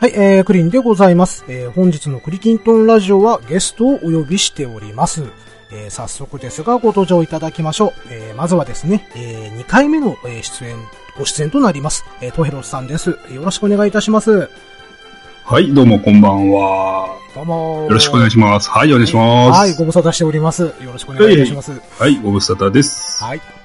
[0.00, 1.44] はい、えー、クリーンでございます。
[1.48, 5.24] えー、本日のクリキントンラジオはゲストをお呼びしております。
[5.72, 7.92] えー、早速ですがご登場いただきましょう。
[8.10, 10.76] えー、まずはですね、えー、2回目のえー出演、
[11.18, 12.04] ご出演となります。
[12.20, 13.18] えー、トヘロスさんです。
[13.30, 14.48] よろしくお願いいたします。
[15.44, 17.16] はい、どうもこんばんは。
[17.34, 18.70] どうもよろしくお願いしします。
[18.70, 19.58] はい、お願いします。
[19.58, 20.62] はい、ご無沙汰しております。
[20.62, 21.72] よろしくお願いいたします。
[21.98, 23.22] はい、ご無沙汰です。
[23.22, 23.59] はい。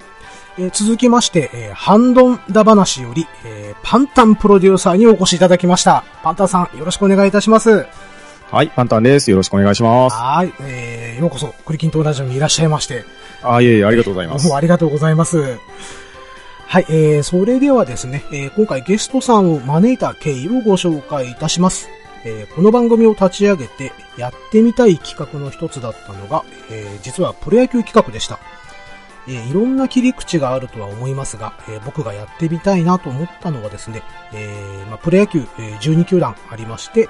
[0.58, 6.04] えー続きまして、えーハンドンダ話より、えーパンタンプロデューサーにお越しいただきました。
[6.24, 7.86] パンタンさん、よろしくお願いいたします。
[8.52, 9.29] はい、パンタンです。
[9.32, 10.15] よろしくお願いします。
[10.15, 13.04] はい、えー、ようこそ、クリキントンラジオにいらっしゃいまして、
[13.43, 14.57] あ、いえいえ、ありがとうございますどうも。
[14.57, 15.57] ありがとうございます。
[16.68, 21.90] はい、えー、それではですね、えー今回ゲストさんを招いた経緯をご紹介いたします。
[22.24, 28.40] えーこの番組を立ち上げてやってみたい企画の一つだったのが、えー実はプロ野球企画でした。
[29.28, 34.03] えーいろんな切り口があるとは思いますが、えー僕がやってみたいなと思ったのはですね、
[34.34, 37.09] えーまあ、プロ野球、えー12球団ありまして、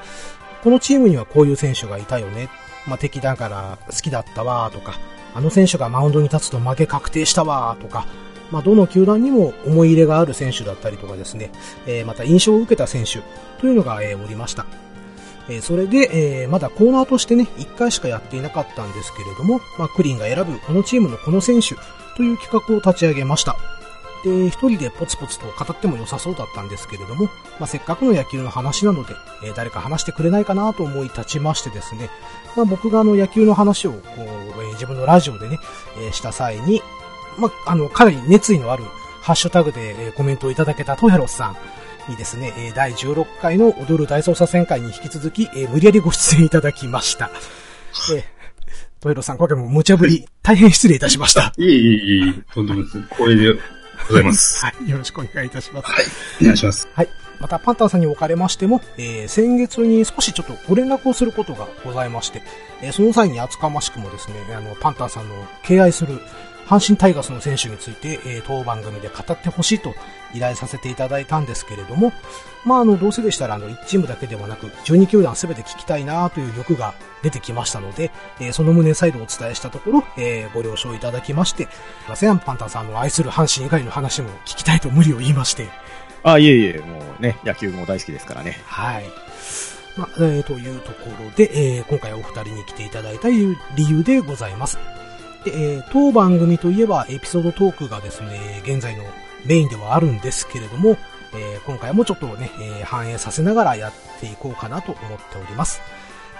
[0.64, 2.49] このチームにはこういう選手がいたよね。
[2.88, 4.96] まあ、敵だから好きだったわとか、
[5.34, 8.05] あの選手がマウンドに立つと負け確定したわとか、
[8.52, 11.52] まあ、どの球団にも思い入れがある選手だったりとかですね、
[11.88, 13.21] えまた印象を受けた選手
[13.60, 14.66] というのが、えおりました。
[15.49, 21.76] えそれで、えまだコーナーとしてね、1回しかやっていなかったんですけれども、まあ、クリンが選ぶこのチームのこの選手
[22.16, 23.55] という企画を立ち上げました。
[24.24, 27.26] で、一人でポツポツと語っても良さそうだったんですけれども、
[27.60, 29.13] まあ、せっかくの野球の話なので、
[29.44, 32.10] えー誰か話してくれないかなと思い立ちましてですね、
[32.55, 35.60] まあ、僕があの野球の話をこう、えー自分のラジオでね、
[35.99, 36.82] えーした際に、
[37.38, 38.84] まあ、あの、かなり熱意のある
[39.21, 41.48] ハッシュタグで、えコメントをいただけたトヘロスさ
[42.08, 47.30] んにですね、え第16回の踊る大捜査線会に引き続き、え無理やりご出演いただきました。
[48.13, 48.35] えー
[48.99, 51.54] トヘロスさん、今回も無茶ぶり、大変失礼いたしました。
[51.57, 53.02] いえいえいえ、とんでもないです。
[53.12, 53.60] 光栄で
[54.07, 54.65] ございます。
[54.65, 55.91] はい、よろしくお願いいたします。
[55.91, 56.05] はい、
[56.41, 56.87] お願いします。
[56.93, 57.10] はい。
[57.40, 62.41] また、パンタンさんにおかれましても、えー先月に少しちょっとご連絡をすることがございまして、
[62.82, 66.20] えーその際に厚かましくもですね、あの、パンタンさんの敬愛する
[66.66, 69.94] 阪神タイガースの選手について、えー当番組で語ってほしいと
[70.35, 72.12] 依頼させていただいたんですけれども、
[72.66, 81.68] まあ、あの、どうせでしたら、あの、1チームだけではなく、12球団すべて聞きたいなという欲が出てきましたので、えーその旨再度お伝えしたところ、えーご了承いただきまして、す
[82.07, 85.68] いません、パンタンさんの愛する阪神以外の話も聞きたいと無理を言いまして、
[86.23, 88.59] あ、いえいえ、もうね、野球も大好きですからね。
[88.66, 89.06] はい。
[89.96, 94.79] まあ、えーというところで、えー今回お二人に来ていただいた理由でございます。
[95.46, 99.03] で、えー当番組といえばエピソードトークがですね、現在の
[99.46, 100.98] メインではあるんですけれども、
[101.34, 105.82] えー今回もちょっとね、えー反映させながらやっていこうかなと思っております。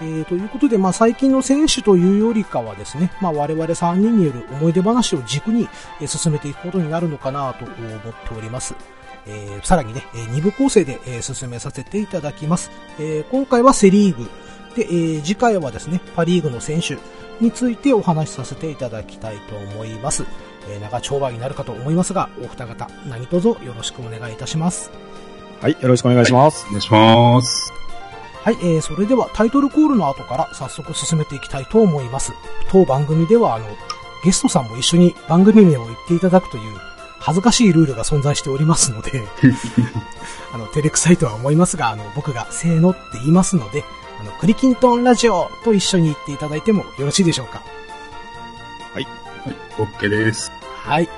[0.00, 5.68] えーということで、まあ、最近の選手というよりかはですね、まあ、我々3人による思い出話を軸に、
[6.00, 8.74] え進めていくことになるのかなと思っております。
[9.26, 12.70] えーさらにね、えー二部構成で、え進めさせていただきます。
[12.98, 14.24] え今回はセリーグ。
[14.76, 16.98] で、えー次回はですね、パリーグの選手
[17.40, 20.24] についてお話しさせていただきたいと思います。
[20.68, 24.90] えー長丁場になるかと思いますが、お二方、何卒よろしくお願いいたします。
[25.60, 26.66] はい、よろしくお願いします。
[26.66, 27.72] お願いします。
[28.44, 32.32] はい、えー、それではタイトルコールの後から早速進めていきたいと思います。
[32.68, 33.66] 当番組では、あの、
[34.22, 36.76] ゲストさんも一緒に番組名を言っていただくという
[37.18, 39.24] 恥ずかしいルールが存在しておりますので、
[40.54, 43.84] あの、照れくさいとは思いますが、あの、僕がせーのって言いますので、
[44.20, 47.62] あの、クリキントンラジオと一緒に言っていただいてもよろしいでしょうか。
[48.94, 49.08] はい、
[49.76, 50.52] OK です。
[50.86, 51.08] はい。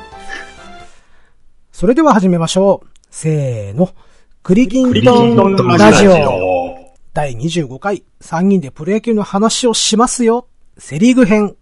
[1.72, 2.88] それでは始めましょう。
[3.10, 3.90] せーの。
[4.42, 6.94] クリキントンラジオ。
[7.12, 10.48] 第25回3人でプロ野球の話をしますよ。
[10.78, 11.54] セリーグ編。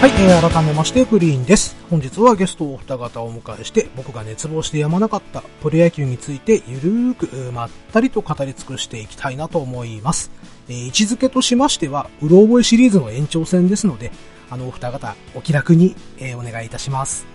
[0.00, 1.76] はい、えー改めましてグリーンです。
[1.90, 10.30] 本日はゲストをお二方をお迎えして、僕が熱望してやまなかったプロ野球についてゆるーく、まったりと語り尽くしていきたいなと思います。
[10.68, 14.12] えー位置づけとしましては、うろ覚えシリーズの延長戦ですので、
[14.50, 17.26] あのお二方、お気楽に、えーお願いいたします。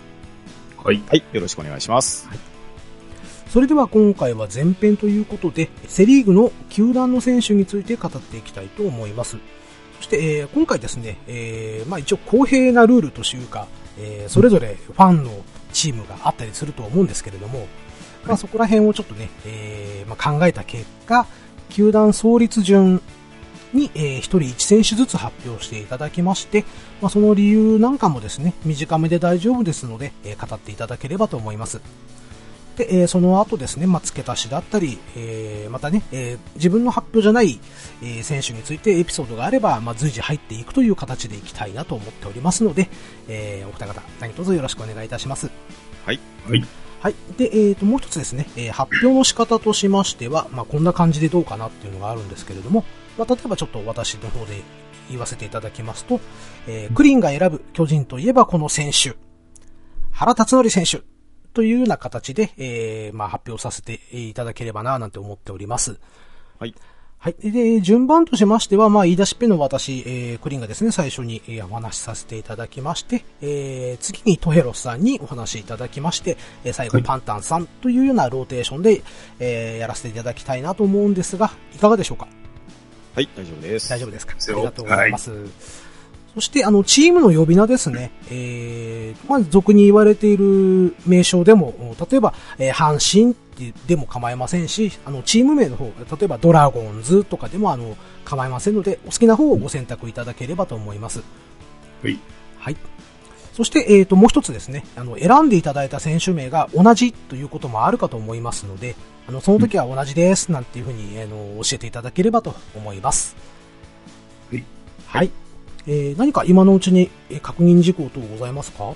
[0.81, 1.03] はい。
[1.09, 2.29] はい、よろしくお願いします。
[3.49, 9.35] それでは今回は前編ということで、セリーグの球団の選手について語っていきたいと思います。
[10.03, 13.67] そして、えー今回ですね、えーまあ一応公平なルールというか、
[13.97, 15.31] えーそれぞれファンの
[15.71, 17.67] チームがあったりすると思うんですけれども、
[18.25, 21.25] まあそこら辺をちょっとね、えーまあ、考えた結果、
[21.69, 23.01] 球団創立順
[23.71, 26.65] に、えー、1人1選手ずつ発表していただきまして、
[27.01, 31.79] まあ、その理由なんかもですね、短めで大丈夫ですので、えー語っていただければと思います。
[32.77, 37.59] で、えーその後ですね、まあ、付け足しだったり、えーまたね、えー自分の発表じゃない、
[38.01, 42.89] えー選手についてエピソードがあれば、まあ、随時入っていくという形でいきたいなと思っておりますので、
[43.27, 45.49] えーお二方、何卒よろしくお願いいたします。
[46.05, 46.19] はい。
[46.47, 46.65] はい。
[46.99, 47.15] はい。
[47.37, 52.85] で、えーと、もう一つですね、えー発表の仕方としましては、まあ、こんな感じでどうかなっていうのがあるんですけれども、
[53.17, 54.61] まあ、例えばちょっと私の方で
[55.09, 56.19] 言わせていただきますと、
[56.67, 59.15] えークリーンが選ぶ巨人といえばこの選手、
[60.11, 61.01] 原辰徳選手
[61.53, 65.99] というような形で、えーまあ、発表させていただければな、なんて思っております。
[66.59, 66.75] はい。
[67.19, 67.35] はい。
[67.51, 76.35] で、順番としましては、まあ、言い出しっぺの私、えー、クリーンがですね、最初に、えーお話しさせていただきまして、えー、次にトヘロスさんにお話しいただきまして、
[76.65, 79.03] えー最後はいパンタンさんというようなローテーションで、
[79.39, 82.27] えー、やらせていただきたいなと思うんですが、いかがでしょうか？
[83.15, 83.89] はい、大丈夫です。
[83.89, 84.35] 大丈夫ですか？
[84.37, 85.31] ありがとうございます。
[86.33, 88.11] そして、あの、チームの呼び名ですね。
[88.31, 97.95] えー、まあ、俗に言われている名称でも、例えば、えー阪神ってでも構いませんし、あの、チーム名の方、例えばドラゴンズとかでも、あの、
[98.25, 101.21] 構いませんので、お好きな方をご選択いただければと思います。
[102.01, 102.19] はい。
[102.57, 102.77] はい。
[103.53, 108.95] そして、えーと、もう一つですね、あの、選んでいただいた選手名が同じということもあるかと思いますので、
[109.27, 113.35] あの、その時は同じです、なんていうふうに、あの、教えていただければと思います。
[114.51, 114.63] はい。
[115.05, 115.42] はい。
[115.87, 118.83] えー、何か今のうちにえー確認事項等ございますか？
[118.85, 118.95] は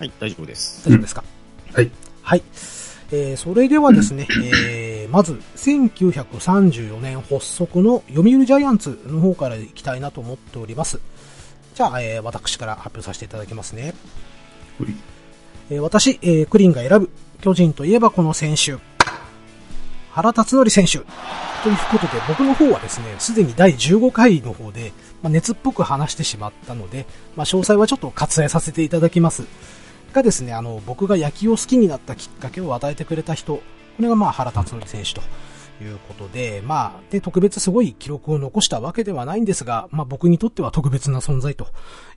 [0.00, 0.84] い、大丈夫です。
[0.86, 1.24] 大丈夫ですか、
[1.72, 1.90] はい。
[2.22, 2.42] はい。
[3.12, 11.00] えー、それではですね、 えー、まず、1934年発足の読売ジャイアンツの方からいきたいなと思っております。
[11.74, 13.94] じゃあ、えー、私から発表させていただきますね。
[14.78, 14.94] はい
[15.70, 17.10] えー私、えークリーンが選ぶ
[17.40, 18.76] 巨人といえばこの選手。
[20.10, 20.92] 原辰徳選手。
[20.92, 24.92] ということで、僕の方はですね、すでに第15回の方で、
[25.26, 29.44] まあ、熱っぽく話してしまったので、まあ、詳細はちょっと割愛させていただきます。
[30.12, 33.62] がですね、あの、僕が野球を好きになったきっかけを与えてくれた人、こ
[33.98, 35.22] れがまあ原辰徳選手と
[35.82, 41.66] いうことで、まあ、で、特別すごい記録を残したわけではないんですが、まあ僕にとっては特別な存在と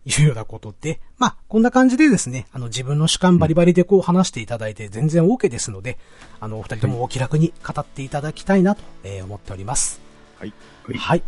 [0.06, 5.98] いうようなことで、まあ、こんな感じでですね、あの自分の主観バリバリでこう話していただいて全然 OK ですので、
[6.40, 10.00] あの、お二人ともお気楽に語っていただきたいなと、えー思っております。
[10.40, 10.54] はい。
[10.86, 11.24] はいはい。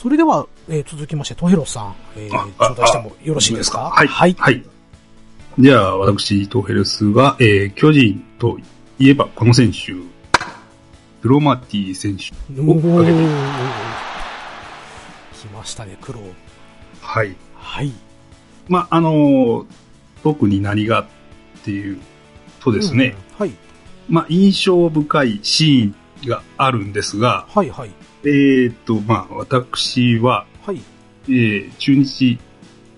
[0.00, 3.90] それでは、えー続きまして、トヘロスさん、えー、あ頂戴してもよろしいですか？
[3.90, 4.06] はい。
[4.06, 4.34] はい。
[4.38, 4.64] はい。
[5.58, 8.58] じゃあ、私、トヘルスが、えー、巨人と
[8.98, 9.92] いえばこの選手、
[11.20, 12.30] クロマティ選手
[12.62, 13.18] を挙げて、
[15.34, 16.20] 来ましたね、苦労。
[17.02, 17.36] はい。
[17.54, 17.92] はい。
[18.68, 19.66] まあ、あのー
[20.22, 21.06] 特に何がっ
[21.62, 21.98] ていう
[22.60, 23.46] とですね、うん。
[23.46, 23.52] はい。
[24.08, 27.90] まあ、印象深いシーンがあるんですが、はい、はい。
[28.24, 30.80] えーっと、まあ、私は、はい。
[31.28, 32.38] えー、中日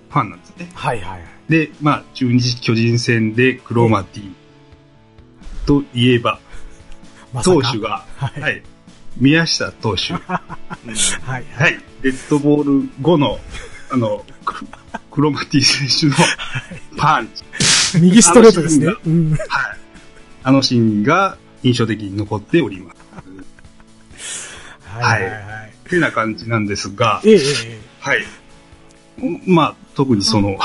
[0.09, 0.71] ファンなんですね。
[0.75, 1.21] はい、はい。
[1.49, 4.33] で、まあ、中日巨人戦でクロマティ
[5.67, 6.41] といえば、
[7.33, 8.41] ま投手が、はい。
[8.41, 8.47] は。
[8.47, 8.63] はいい、
[9.17, 10.15] 宮下投手。
[10.23, 10.41] は
[11.39, 11.45] い。
[11.55, 11.79] はい。
[12.03, 13.39] デッドボール後の、
[13.91, 14.67] あの、ク
[15.11, 16.27] クロマティ選手の
[16.97, 18.01] パンチ。
[18.01, 18.95] 右ストレートですね。
[19.07, 19.31] うん。
[19.33, 19.41] はい。
[20.45, 23.02] あのシーンが印象的に残っております。
[25.01, 25.73] はい、はい、はい。
[25.87, 27.39] ってな感じなんですが、ええ、
[28.01, 28.25] はい。
[29.47, 30.57] まあ、特にその、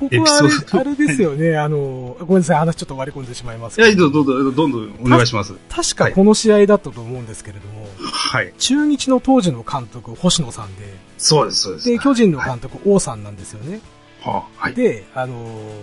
[0.00, 1.58] ここはあれ、ですよね。
[1.58, 3.58] あの、ごめんなさい、話ちょっと割り込んでしまい。
[3.58, 3.84] ますい。
[3.84, 4.08] や、けど。
[4.08, 5.26] どんどんどんどんどんお願い。
[5.26, 5.52] します。
[5.68, 8.54] 確かこの試合だったと思うんですけれども、はい。
[8.58, 10.84] 中日の当時の監督、星野さんで、
[11.18, 11.88] そうです、そうです。
[11.90, 13.80] で、巨人の監督、王さんなんですよね。
[14.22, 14.74] はあ、はい。
[14.74, 15.34] で、あの、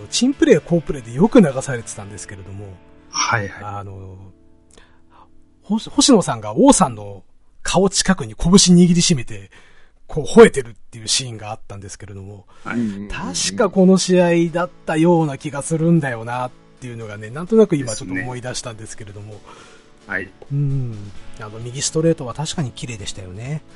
[0.10, 2.74] チンプレー、コープレーでよく流されてたんですけれども、
[3.12, 3.64] はい、はい。
[3.64, 4.18] あの、
[5.68, 7.24] 星星野さんが王さんの
[7.62, 9.52] 顔近くに拳握りしめて、
[10.08, 12.46] こう吠えてるっていうシーンがあったんですけれども、
[12.78, 12.80] い。
[13.10, 19.42] 確かこの試合だったような気がするんだよなっていうのがね、なんとなく今ちょっと思い出したんですけれども、
[20.08, 20.30] はい。
[20.54, 21.12] うん。
[21.42, 23.62] あの、右ストレートは確かに綺麗でしたよね。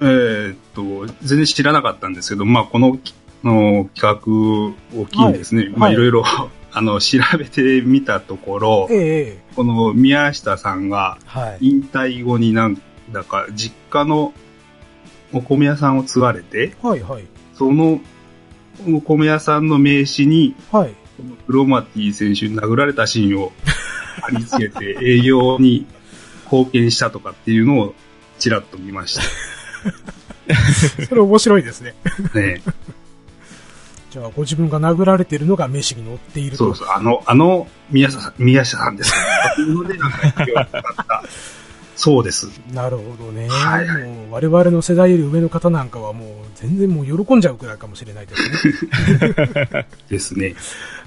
[0.00, 2.98] えーっと、全然知らなかったんですけど、まあ、この、
[3.42, 4.20] の企
[4.92, 6.24] 画を機にですね、まあ、はいはいいろいろ、
[6.72, 11.68] あの、調べてみたところえ、この宮下さんがはい。
[11.68, 14.32] 引退後になんだか、実家の
[15.32, 17.24] お米屋さんを継がれて、はい、はい。
[17.54, 18.00] その
[18.86, 20.94] お米屋さんの名刺に、はい。
[21.16, 23.52] このクロマティ選手に殴られたシーンを
[24.22, 25.86] 貼り付けて 営業に
[26.44, 27.94] 貢献したとかっていうのを
[28.38, 29.18] ちらっと見まし
[31.08, 31.94] それ面白いですね。
[32.32, 32.62] たね。
[34.10, 36.56] じゃあ、ご自分が殴られてるのが名刺に載っていると。
[36.56, 39.12] そうそう、あの、あの、宮下さん、宮下さんです
[41.94, 42.46] そうです。
[42.72, 43.48] なるほどね。
[43.48, 49.86] はいはいもう我々の世代より上の方なんかはもう全然もう喜んじゃうくらいかもしれないですね。
[50.08, 50.54] ですね。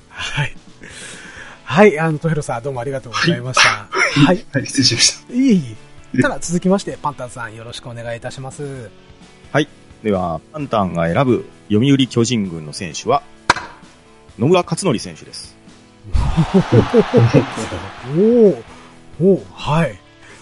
[0.09, 0.53] はい。
[1.63, 3.87] はい、あの、トヘロさんどうもありがとうございました。
[3.89, 4.45] はい。
[4.51, 5.33] はい、失礼しました。
[5.33, 5.77] いえい
[6.17, 6.21] え。
[6.21, 8.89] ただ続きまして、パンタンさんよろしくお願いいたします。
[9.53, 9.69] はい。
[10.03, 13.23] では、パンタンが選ぶ読売巨人軍の選手は、
[14.37, 15.55] 野村克則選手です。
[18.17, 18.61] おお
[19.21, 19.97] おおはい。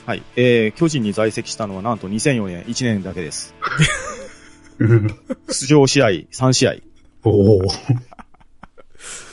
[0.07, 0.24] はい。
[0.36, 3.53] えー、巨人に在籍したのはなんと2004年1年だけです。
[5.50, 6.77] 出場試合3試合。
[7.24, 7.62] おお。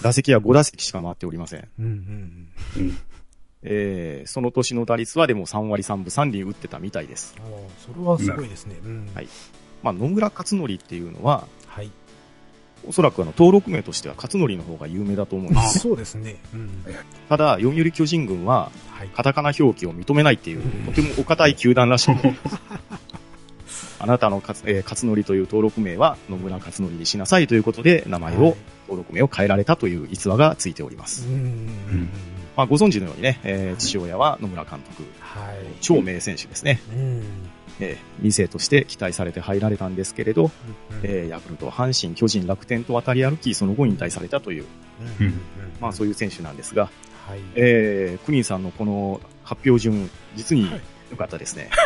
[0.03, 1.67] 打席は5打席しか回っておりません。
[1.79, 2.99] うんうんうん
[3.63, 7.35] えー、その年の打率はでも3割3分3厘打ってたみたいです。
[7.39, 7.53] うん。
[7.53, 8.77] おーそれはすごいですね。
[8.85, 9.09] うん。
[9.15, 9.29] はい
[9.83, 11.66] まあ、野村克則っていうのは、はい。
[12.87, 15.81] おそらくあの、登録名としては克則の方が有名だと思うんです。
[15.81, 16.37] そうですね。
[16.55, 16.71] うん。
[17.29, 19.09] ただ、読売巨人軍は、はい。
[19.09, 22.35] カタカナ表記を認めないっていう、とてもお堅い球団らしくて、
[23.99, 28.55] あなたの勝,、えー、勝則という登録名は野村勝則にしなさいということで、名前を、はい
[28.87, 31.27] 登録名を変えられたという逸話がついております。
[31.27, 32.09] うんうんうん。
[32.57, 35.57] まあ、ご存知のようにね、えー父親は野村監督、はい。
[35.81, 36.81] 超名選手ですね。
[36.93, 37.23] うん。
[37.81, 40.51] えー、2世として期待されて入られたんですけれど、うん
[41.03, 44.65] えーヤクルト、阪神、巨人、楽天と渡り歩き、その後引退されたという、
[45.81, 46.91] まあそういう選手なんですが、
[47.27, 47.41] はい。
[47.55, 50.81] えー、クリーンさんのこの発表順、実にはい
[51.11, 51.71] 良かったですね。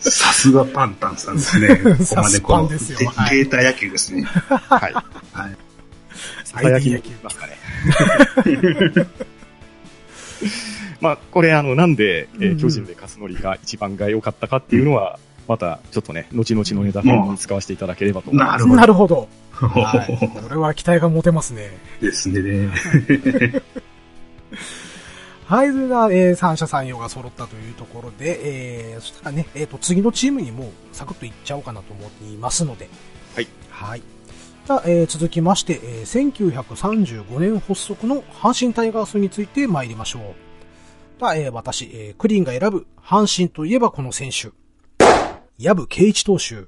[0.00, 1.74] さすがパンタンさんですね。
[1.76, 1.90] ここ
[2.22, 4.22] までこの、さすがですよはいデータ野球ですね。
[4.22, 4.92] はい。
[4.92, 5.00] は
[5.48, 5.56] い。
[6.44, 7.56] ささやきに言いますかね。
[11.00, 18.66] まあ、これあの、なんで、えーうんうん巨人で勝則が一番が良かったかっていうのは、また、ちょっとね、後々のネタ編に使わせていただければと思います。
[18.66, 19.68] なるほどなるほど。
[19.68, 20.42] はい。
[20.42, 21.70] これは期待が持てますね。
[22.00, 22.70] ですね。
[25.46, 32.88] はい、それでは、えー、三者三様が揃ったというところで、えー、そしたらね、えっ、と、次のチームにもうサクッといっちゃおうかなと思っていますので。
[33.36, 33.48] はい。
[33.70, 34.02] はい。
[34.66, 40.45] じゃあ、えー、続きまして、えー、1935年発足の阪神タイガースについて参りましょう。
[41.18, 44.50] じゃあ、えー、私、えー、クリーンが選ぶ阪神といえばこの選手。
[45.58, 46.44] 藪圭一投手。
[46.44, 46.66] ちょっと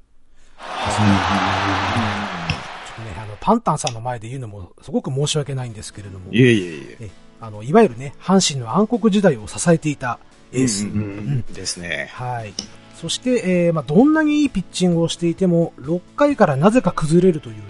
[3.02, 6.32] ね、あの、パンタンさんの前で言うのもすごく申し訳ないんですけれども。
[6.32, 6.96] いえいえいえ。
[7.00, 7.10] え
[7.42, 10.18] あの、いわゆるね、阪神の暗黒時代を支えていた
[10.54, 10.86] エース。
[10.86, 12.08] うんうんですね。
[12.14, 12.54] はい。
[12.94, 17.62] そして、えーまあ、どんなにいいピッチングをしていても、6回からなぜか崩れるというね、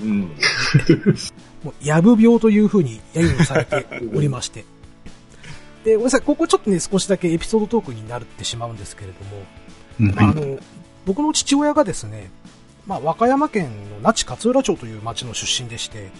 [0.00, 0.20] うん。
[1.62, 4.64] もう、やぶ病という風に揶揄されておりまして。
[5.84, 9.42] で、ごめんなさい、ここちょっとね、少しだけエピソードトークになってしまうんですけれども、
[10.00, 10.58] うんまあ、あの、
[11.06, 12.30] 僕の父親がですね、
[12.86, 16.10] まあ、和歌山県の那智勝浦町という町の出身でして、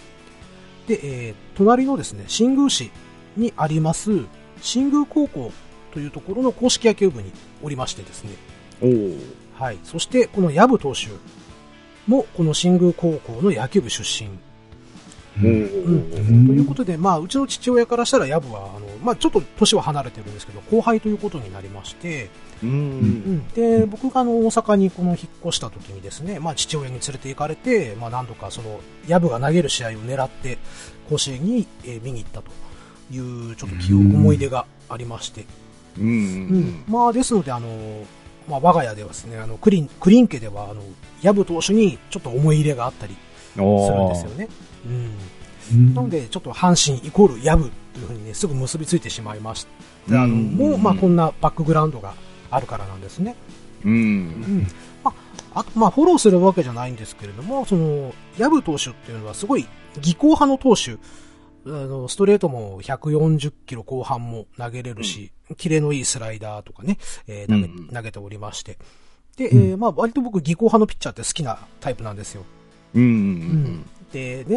[0.87, 2.91] で、えー隣のですね、新宮市
[3.37, 4.11] にあります、
[4.61, 5.51] 新宮高校
[5.93, 8.31] というところの公式野球部におりましてですね、
[9.53, 9.79] はい。
[9.83, 11.07] そして、この藪投手
[12.07, 14.29] も、この新宮高校の野球部出身。
[15.41, 22.29] おうんーということで、まあ、うちの父親からしたら藪は、あの、まあ、ちょっと年は離れてるんですけど、後輩ということになりまして、
[22.61, 22.67] う。
[22.67, 23.47] うんん。
[23.49, 30.59] で、僕があの、大阪にこの引っ越した時にですね、まあ、父親に連れて行かれて、まあ、何度かその、藪が投げる試合を狙って、
[31.09, 32.51] 甲子園に、えー見に行ったと
[33.11, 35.45] いう、ちょっと記憶、思い出がありまして、
[35.97, 36.05] うん。
[36.05, 36.83] うん。
[36.87, 37.67] まあ、ですので、あの、
[38.47, 40.81] まあ、我が家ではですね、あの、クリン、クリン家では、あの、
[41.21, 43.15] 藪投手にちょっと思い入れがあったり
[43.55, 44.47] するんおですよね。
[44.85, 45.11] うん。
[45.71, 49.65] うんなので、ちょっと阪神イコール藪というふうにね、すぐ結びついてしまいまし
[50.09, 50.21] た。
[50.23, 52.15] あの、うんもう、まあ、こんなバックグラウンドが
[52.51, 53.35] あるからなんですね。
[53.85, 53.89] う。
[53.89, 53.95] うん
[54.29, 54.67] ん。
[55.03, 55.13] ま
[55.55, 59.65] あ、まあ、フォローするわけじゃないんですけれども、その、藪投手っていうのはすごい
[60.01, 60.97] 技巧派の投手。
[61.65, 66.97] あの、ストレートも140キロ後半も投げれるし、キレのいいスライダーとかね、
[67.27, 68.77] えー投げうん投げておりまして。
[69.37, 72.43] で、えーまあ、割と僕技巧派のピッチャーって好きなタイプなんですよ。
[72.93, 73.03] うん。
[73.03, 73.07] うん。
[73.07, 73.15] う、
[73.65, 74.47] なんていうん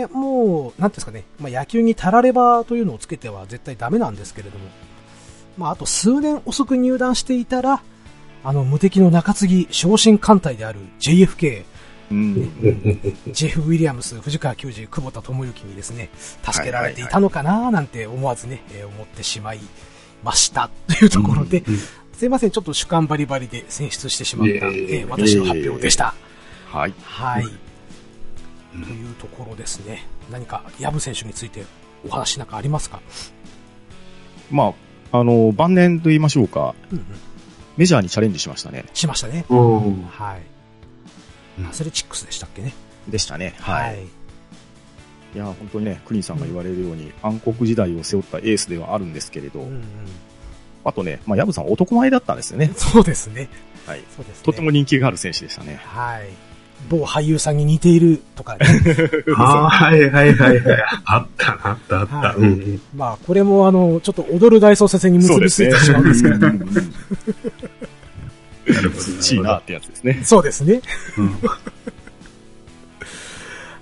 [0.91, 4.67] ですかね、まあ、野球にたらればというのをつけては絶対ダメなんですけれども、
[5.57, 7.83] まあ、あと数年遅く入団していたら、
[8.45, 11.65] あの、無敵の中継ぎ昇進艦隊である JFK、
[12.11, 12.35] うん。
[13.33, 16.11] ジェフ・ウィリアムス、藤川球児、久保田智之にですね、
[16.45, 19.61] 助けられていたのかななんて思わずね、えー思ってしまい
[20.23, 20.71] ました。
[20.87, 21.65] というところで、
[22.13, 26.15] すいません、ちょっと主観バリバリで選出してしまった、えー私の発表でした。
[26.71, 26.95] はい。
[27.03, 27.66] はい。
[28.77, 30.07] うんというところですね。
[30.31, 31.65] 何か、藪選手について
[32.07, 33.01] お話なんかありますか？
[34.51, 34.75] ま
[35.13, 37.07] あ、あの、晩年と言いましょうか、うんうん。
[37.77, 38.85] メジャーにチャレンジしましたね。
[38.95, 39.45] しましたね。
[39.49, 41.61] はい。
[41.61, 42.75] うんアスレチックスでしたっけね？
[43.09, 43.55] でしたね。
[43.61, 44.05] ははい。
[45.35, 49.85] いや、本当にね、クリーンさんが言われるように、暗黒時代を背負ったエースではあるんですけれど、うんうん。
[50.85, 52.71] あとね、まあ、ヤブさん男前だったんですよね。
[52.77, 53.49] そうですね。
[53.87, 54.03] はい。
[54.15, 54.45] そうですね。
[54.45, 55.81] とても人気がある選手でしたね。
[55.83, 56.29] はい。
[56.89, 58.67] 某俳優さんに似ているとかね。
[59.37, 60.85] ああ、はいはいはいはい。
[61.05, 62.17] あったな、あったあった。
[62.17, 62.81] はいうんうん。
[62.95, 66.47] まあ、これもあの、ちょっと踊る大捜査線に結びついてしまうんですけれど。
[66.47, 66.71] うんうんうん
[68.67, 69.01] なるほど。
[69.13, 70.21] 欲しいなってやつですね。
[70.25, 70.81] そうですね。
[71.19, 71.37] うん。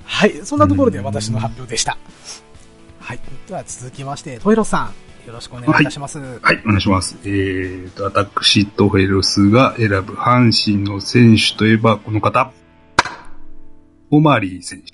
[0.05, 0.41] はい。
[0.45, 1.97] そんなところで私の発表でした。
[3.01, 3.21] はい。
[3.49, 4.93] では続きまして、トイロスさん、
[5.27, 6.19] よろしくお願いいたします。
[6.19, 7.17] はい、お願いします。
[7.25, 12.53] えーと、私、トヘロスが選ぶ阪神の選手といえばこの方。
[14.15, 14.93] オマリー選手。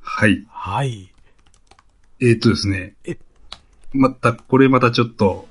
[0.00, 0.46] はい。
[0.48, 1.12] はい。
[2.18, 3.18] えーとですねえ。
[3.92, 5.48] また、これまたちょっと、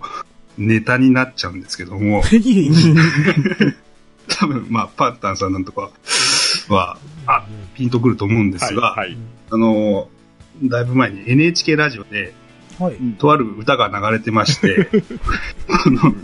[0.58, 2.24] ネタになっちゃうんですけども。
[4.30, 5.92] 多分、まあ、パンタンさんなんとか
[6.70, 6.98] は、
[7.28, 9.16] あ、ピンとくると思うんですが、はい。
[9.52, 10.10] あの、
[10.64, 12.34] だいぶ前に NHK ラジオで、
[12.80, 12.96] はい。
[13.20, 14.90] とある歌が流れてまして、
[15.70, 16.16] あの、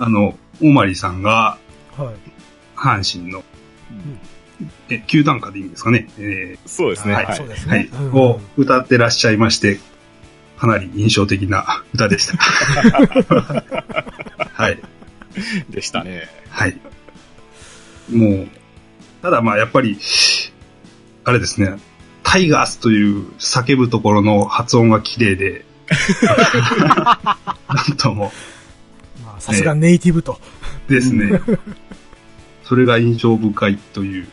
[0.00, 1.56] あの、オマリさんが、
[1.96, 2.23] はい。
[2.76, 3.44] 阪神の、
[4.88, 7.14] え、球団歌でいいんですかね、えそうですね。
[7.14, 9.78] はいはいそうですーはいを歌ってらっしゃいまして、
[10.58, 12.36] かなり印象的な歌でした。
[14.52, 14.80] はい。
[15.70, 16.28] でしたね。
[16.48, 16.78] はい。
[18.10, 18.48] もう、
[19.22, 19.98] ただまあやっぱり、
[21.24, 21.78] あれですね、
[22.22, 25.64] タイガースという叫ぶところの発音が綺麗で、
[26.22, 28.32] なんとも
[29.24, 30.40] まあさすがネイティブと。
[30.88, 31.40] ですね、
[32.64, 34.28] それが印象深いという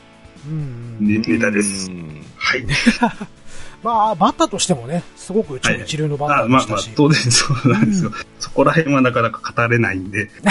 [0.47, 1.93] うんうんネネタですう。
[1.93, 2.65] んはい。
[3.83, 8.11] まあ、バッターとしてもね、すごく超一流のバッタあまあまあーでしたし。、当然そうなんですよ。
[8.39, 10.29] そこら辺はなかなか語れないんで、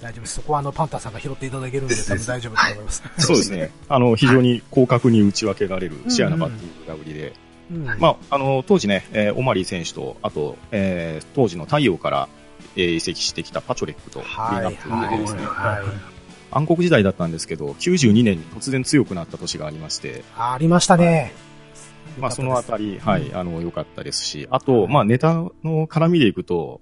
[0.00, 0.34] 大丈夫です。
[0.34, 3.02] そこはあの、パンタンさんが拾っていただけるんで、多分大丈夫だと思います。
[3.18, 3.70] そうですね。
[3.88, 7.32] あの、非常に広角に打ち分けられるシェアなバッティングが売りで、
[7.70, 12.28] うんまあ、あの、当時ね、えーオマリー選手と、あと、えー当時の太陽から、
[12.76, 16.10] えー移籍してきたパチョレックと、はい、クリーンアップですね、はい。
[16.52, 21.32] 暗黒時代だったんですけど、92年に突然強くなった年がありまして、ありましたね。
[22.18, 22.92] まあ、そのあたり。
[22.92, 26.80] り、はい、あの、良かったですし、あと、まあ、ネタの絡みでいくと、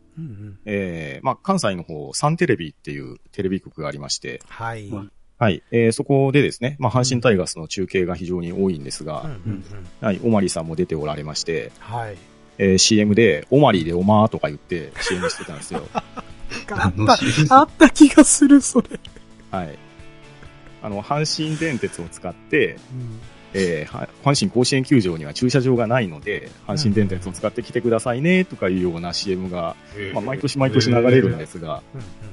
[0.64, 4.88] えーまあ、関西の方、サンテレビっていうテレビ局がありまして、はい。
[4.88, 9.64] うんはい、えーそこでですね、まあ、阪神タイガースの中継が非常に多いんですが、うんうん
[10.00, 12.16] はい、オマリーさんも出ておられまして、はい。
[12.58, 15.86] えー CM で、オマリーでおまーとか言って CM してたんですよ。
[16.70, 16.92] あっ
[17.48, 18.88] た、あった気がする、それ。
[19.50, 19.78] はい。
[20.82, 22.76] あの、阪神電鉄を使って、
[23.54, 29.76] えーは阪神甲子園球場には駐車場がないので、阪神電鉄を使って来てくださいね、とかいうような CM が、
[30.12, 31.82] まあ、毎年毎年流れるんですが、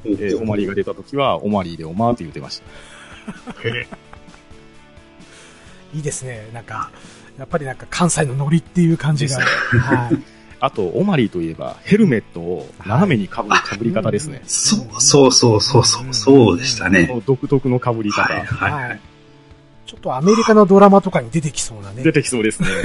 [0.05, 3.67] うんうんえーオマリーが出た時は、オマリーでおまーって言ってました。
[5.95, 6.49] いいですね。
[6.53, 6.91] なんか、
[7.37, 9.37] やっぱりなんか関西のノリっていう感じが。
[9.39, 10.17] はい。
[10.61, 14.41] あと、オマリーといえば、ヘルメットを斜めにかぶるかぶり方ですね。
[14.47, 17.21] そうそうそうそうそう、そうでしたね。
[17.25, 18.21] 独特のかぶり方。
[18.33, 18.99] はいはいははいい。
[19.85, 22.03] ちょっとアメリカのドラマとかに出てきそうなね。
[22.03, 22.69] 出てきそうですね。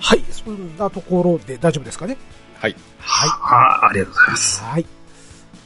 [0.00, 0.24] はい。
[0.30, 2.16] そんなところで大丈夫ですかね？
[2.58, 2.74] はい。
[2.98, 3.30] はい。
[3.30, 4.62] あありがとうございます。
[4.64, 4.86] はい。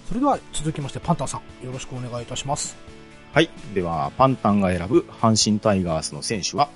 [0.08, 2.76] それでは続きまして、パンタンさん、よろしくお願いいたします。
[3.32, 3.50] はい。
[3.74, 6.68] では、パンタンが選ぶ阪神タイガースの選手は、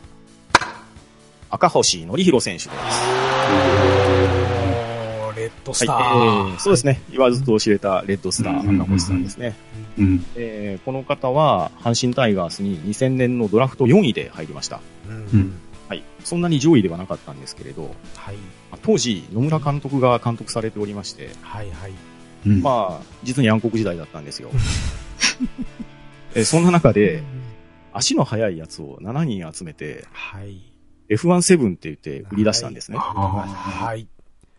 [1.51, 3.03] 赤星則弘選手です。
[5.37, 6.49] レッドスはい、ター。
[6.51, 7.01] えーそうですね。
[7.11, 9.55] 言わずと知れたレッドスターうん赤星さんですね。
[9.99, 10.25] うん。
[10.37, 14.81] えーこの方は、阪神タイガースに2000年のドラフト4位で入りました。
[15.09, 16.05] うんうんはい。
[16.25, 18.37] そんなに上位ではなかったんですけれど、はい。
[18.71, 21.93] まあ当時、野村監督が監督されておりまして、はいはい。
[22.47, 24.51] うんまあ、実に暗黒時代だったんですよ。
[26.35, 27.23] えーそんな中で、
[27.93, 30.63] 足の速いやつを7人集めて、はい。
[31.11, 32.99] F17 って言って売り出したんですね。
[32.99, 34.07] はい。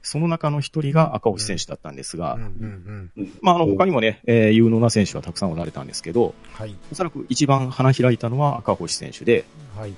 [0.04, 2.38] その中の一人が赤星選手だったんですが。
[3.42, 6.76] まあ、あの、他にもね、えー有能な選手はたくさんおられたんですけど、はい。
[6.92, 9.94] おそらく一番花開いたのは赤星選手で、はい。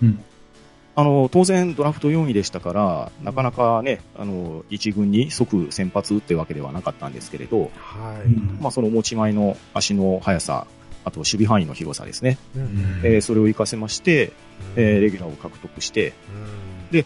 [0.98, 8.30] あの、当然ドラフト4位でしたから、なかなかね、あの、一軍に即先発ってわけではなかったんですけれど、はい。
[8.62, 10.68] まあ、その持ち前の足の速さ、
[11.06, 12.38] あと守備範囲の広さですね。
[12.56, 12.70] うんうん
[13.04, 14.34] えーそれを活かせまして、
[14.76, 16.14] えーレギュラーを獲得して、
[16.90, 17.06] うんで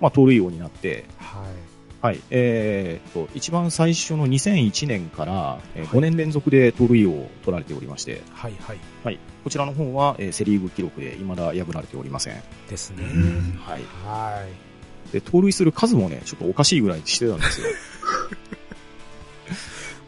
[0.00, 1.70] まあ、盗塁王になって、はい。
[2.02, 8.78] はい、えーっと、一番最初の2001年から、えー5年連続で盗塁王を取られておりまして、はいはい。
[9.04, 12.42] はい、こちらの方は、えーセリーグ記録で未だ破られておりません。
[12.70, 13.04] ですね。
[13.58, 13.82] はい。
[14.06, 15.12] はい。
[15.12, 17.66] で、盗塁する数もね、ちょっとおかしいぐらいしてたんですよ。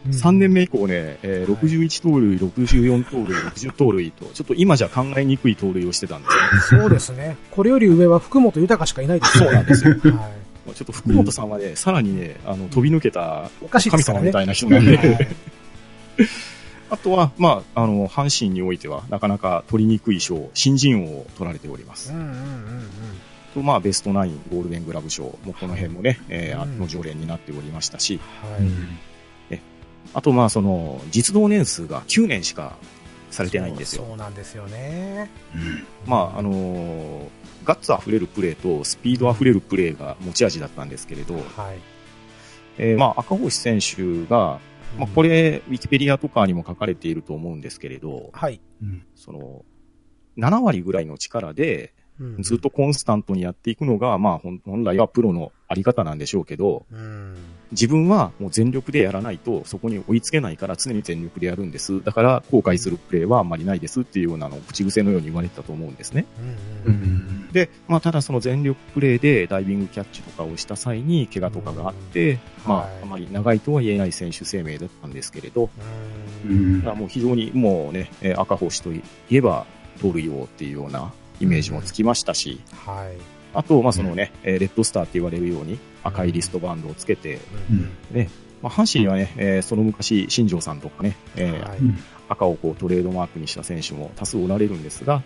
[0.09, 6.29] 3年目以降ね、えー、61盗塁、64盗塁、60盗塁と、ちょっと今じゃ考えにくい盗塁をしてたんで
[6.61, 6.81] すね。
[6.81, 7.37] そうですね。
[7.51, 9.93] これより上は福本豊しかいないですそうなんですよ。
[9.93, 10.31] は
[10.69, 10.75] い。
[10.75, 15.29] ちょっと福本さんはね、うん、さらにね、あの、飛び抜けた、神様みたいな人なんで、ね、
[16.91, 22.13] あとは、まあ、あの、阪神においては、なかなか取りにくい賞、新人王を取られております。
[22.13, 22.41] うんうんうんうん。
[23.55, 29.12] と、まあ、ベストナイン、ゴールデングラブ賞、もうこの辺もね、えー、の常連になっておりましたし、はい。
[30.07, 32.77] えあと、まあ、その、実動年数が9年しか
[33.31, 34.05] されてないんですよ。
[34.07, 35.31] そうなんですよね。
[35.55, 35.87] うん。
[36.07, 37.29] まあ、あのー、
[37.65, 41.45] ガッツあふれるプレーとスピードあふれるプレーが持ち味だったんですけれど、はい。
[42.79, 44.61] えー、まあ、赤星選手が、
[44.99, 48.61] まあ、これ、ウィキペディアとかにも書かれていると思うんですけれど、はい。
[49.15, 49.65] その、
[50.37, 51.95] 7割ぐらいの力で、
[52.41, 57.35] ずっとコンスタントにやっていくのが、まあ本来はプロのあり方なんでしょうけど、うん、
[57.71, 62.05] 自分はもう全力でやらないとそこに追いつけないから常に全力でやるんです。
[62.05, 66.27] だから後悔するプレーはあんまりないですっていうようなのを口癖のように言われてたと思うんですね。
[67.53, 75.71] で、まあただその全力プレーでダイビングキャッチとかをした際に怪我とかがあって、まああまり長いとは言えない選手生命だったんですけれど、
[76.45, 79.67] うん、もう非常にもうね、赤星といえば
[80.03, 83.17] 盗塁王っていうようなイメージもつきましたし、はい。
[83.55, 88.31] あと、まあ、そのね、うん、レッドスターって言われるように赤いリストバンドをつけて、うん、ね、
[88.63, 91.79] まあ、阪神にはね、えー、その昔、新庄さんとかね、えー、はい、
[92.29, 95.23] 赤をこうトレードマークにした選手も多数おられるんですが、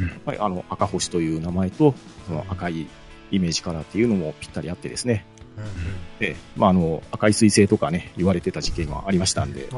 [0.00, 1.94] うん、やっぱりあの赤星という名前と、
[2.26, 2.86] その赤い
[3.30, 5.60] イメージカラーっていうのもぴったりあってですね、う
[6.24, 9.68] んうん、まあ、あの赤い彗星とかね言われてた事件がありましたんで、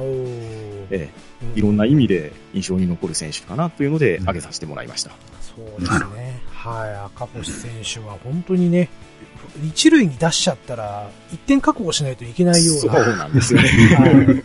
[0.91, 1.11] え
[1.55, 5.13] いろんな意味で印象に残る選手かなというので挙げさせてもらいました。
[5.57, 6.43] そうですね。
[6.51, 8.91] はい、赤星選手は本当にね、
[9.65, 13.05] 一塁に出しちゃったら、一点確保しないといけないような。
[13.05, 13.69] そうなんですよね。
[13.69, 14.45] はい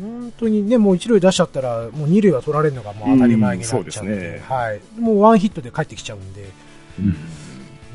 [0.00, 4.80] 本当にね、もう一塁出しちゃったら、もう二塁は取られるのがもう当たり前になっちゃって、うんね、はい。
[5.00, 6.50] もうワンヒットで帰ってきちゃうんで、
[7.00, 7.16] うん。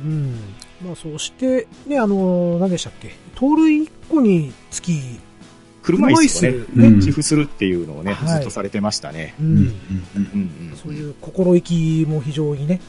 [0.04, 0.36] うん。
[0.84, 5.20] まあ、そして、ね、あのー、何でしたっけ、盗塁1個につき、
[5.82, 9.34] 車椅子をね、ね寄付するっていうのをね、ずっとされてましたね。
[10.82, 12.82] そういう心意気も非常にね、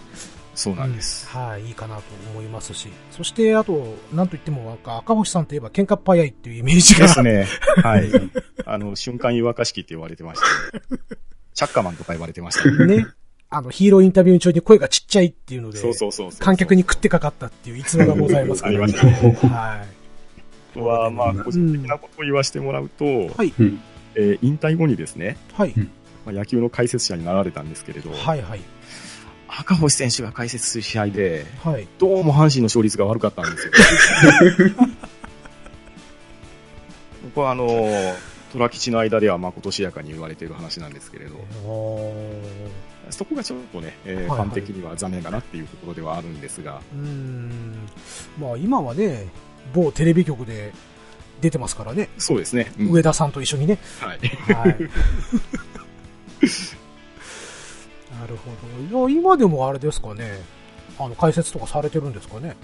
[0.55, 1.27] そうなんです。
[1.29, 2.03] はい、いいかなと
[2.33, 2.89] 思いますし。
[3.11, 7.07] そして、あと、なんといっても、赤星さんといえば喧嘩っ早いっていうイメージが。
[7.07, 7.47] ですね。
[7.83, 8.11] はい。
[8.67, 10.79] あの、瞬間湯沸かし器って言われてました、
[11.55, 13.07] チャッカマンとか言われてましたね。
[13.49, 18.79] あの、ヒーローインタビュー中に声がちっちゃいっていうので、そうそうそう観客に食ってかかったっていう逸話がございますから、ね。
[18.85, 19.39] ありましたね。
[19.49, 19.92] はい。
[20.75, 23.53] とは、まあ、個人的なことを言わせてもらうと、はい。
[24.15, 25.75] えー、引退後にですね、はい。
[26.25, 28.61] まあ、野球の解説者になられたんですけれど、はいはい。
[29.49, 31.87] 赤星選手が解説する試合で、はい。
[31.99, 33.73] どうも阪神の勝率が悪かったんですよ。
[37.25, 38.15] 僕はあのー、
[38.53, 41.37] 虎吉の間ではまことしやかに言われている話なんですけれど、
[43.11, 46.81] そこがちょっとね、えー、はいはい、ファン的には残念だなっていうところではあるんですが。
[46.95, 47.89] うん。
[48.39, 49.29] まあ今はね、
[49.75, 50.73] 某テレビ局で
[51.41, 52.09] 出てますからね。
[52.19, 52.73] そうですね。
[52.79, 53.79] うん、上田さんと一緒にね。
[54.01, 54.19] はい。
[54.55, 54.77] はい。
[58.21, 58.51] なるほ
[58.91, 59.09] ど。
[59.09, 60.41] いや、今でもあれですかね。
[60.99, 62.57] あの、解説とかされてるんですかね。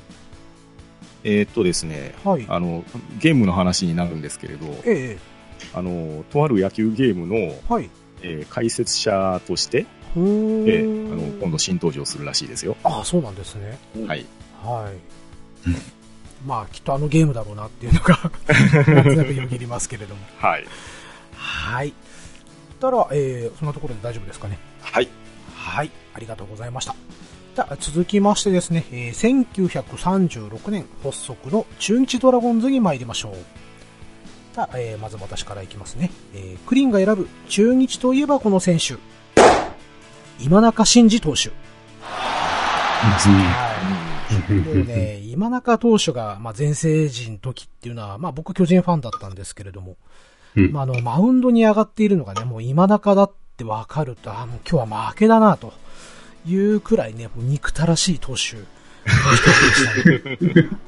[1.24, 2.84] えー、っとですね、はい、あの、
[3.18, 5.18] ゲームの話になるんですけれど、ええ、
[5.74, 7.90] あの、とある野球ゲームの、はい、
[8.22, 12.76] えー、解説者として、えー、あの今度新登場するらしいですよ。
[12.84, 13.78] ああ、そうなんですね。
[14.06, 14.24] はい。
[14.62, 14.90] は
[15.66, 15.68] い。
[16.46, 18.18] まあ、きっとあのゲームだろうなっていうのが
[18.94, 20.22] なんとなくよぎりますけれども。
[20.38, 20.64] はい。
[21.34, 21.92] はい。
[22.78, 24.58] たら、えー、そんなところで大丈夫ですかね。
[24.80, 25.08] はい。
[25.54, 25.90] はい。
[26.14, 26.94] ありがとうございました。
[27.54, 33.32] じゃ続きましてですね、えー、1936年発足の中日ドラゴンズに参りましょう。
[34.54, 36.10] じゃえー、まず私からいきますね。
[36.34, 38.96] えー、クリンが選ぶ中日といえばこの選手。
[40.40, 41.50] 今中真司投手。
[42.00, 43.97] はい
[44.54, 49.96] もうね、今中投手が、まあ、前世人時っていうのは、まあ、僕巨人ファンだったんですけれども、
[50.56, 55.72] うん、まあ、あの、マウンドに上がっているのがね、もう今中だってわかると、あ、もう今日は負けだな、と
[56.46, 60.68] いうくらいね、もう憎たらしい投手の一人でしたね。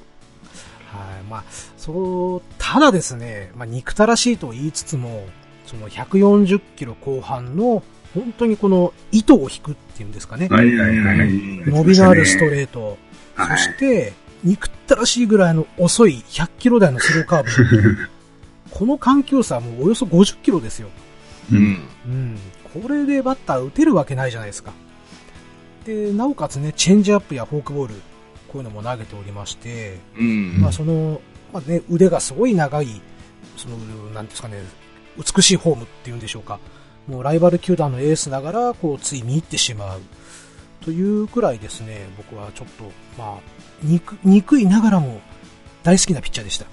[0.90, 1.44] はい、まあ、
[1.77, 5.27] そう、ただですね、まあ、憎たらしいと言いつつも、
[5.66, 7.83] その140キロ後半の、
[8.14, 10.49] 本当にこの糸を引くっていうんですかね。
[10.49, 11.31] はいはいはい。
[11.66, 12.99] 伸びのあるストレート。
[13.37, 14.12] そして、
[14.43, 18.09] 憎ったらしいぐらいの遅い100キロ台のスローカーブ。
[18.71, 20.88] この環境差はもうおよそ50キロですよ。
[21.53, 21.81] うん。
[22.07, 22.38] うん。
[22.83, 24.73] これでバッター打てるわけないじゃないですか。
[25.85, 27.95] で、なおかつね、チェンジアップやフォークボール、
[28.49, 30.61] こういうのも投げておりまして、うん。
[30.61, 31.21] まあその、
[31.53, 33.01] まあね、腕がすごい長い
[33.61, 33.77] その、
[34.14, 34.62] なんですかね、
[35.19, 36.59] 美しいフォームっていうんでしょうか。
[37.07, 40.01] もうライバル球団のエースながら、こう、つい見入ってしまう。
[40.81, 42.85] というくらいですね、僕はちょっと、
[43.19, 43.38] まあ、
[43.83, 45.21] 憎、憎いながらも
[45.83, 46.66] 大好きなピッチャーでした。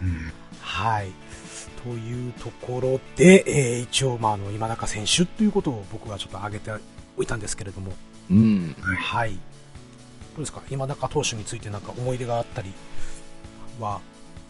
[0.00, 1.10] うん、はい。
[1.82, 6.70] というところで、えー、一応、まあ、あの、今中選手ということを僕はちょっと挙げて
[7.16, 7.92] おいたんですけれども。
[8.30, 8.76] うん。
[8.78, 9.32] はい。
[9.32, 9.38] ど
[10.36, 10.62] うですか？
[10.70, 12.72] 今中投手についてなんか思い出があったり
[13.78, 14.00] は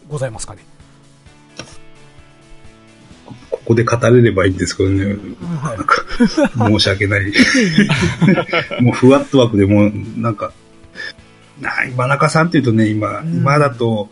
[0.07, 0.63] ございますかね？
[3.63, 5.05] ここで語れればいいんですけどね。
[5.05, 6.05] はい、なんか、
[6.57, 7.31] 申し訳ない。
[8.81, 10.51] もうふわっと枠でも、なんか、
[11.61, 14.09] な今中さんっていうとね、今、うん、今だと、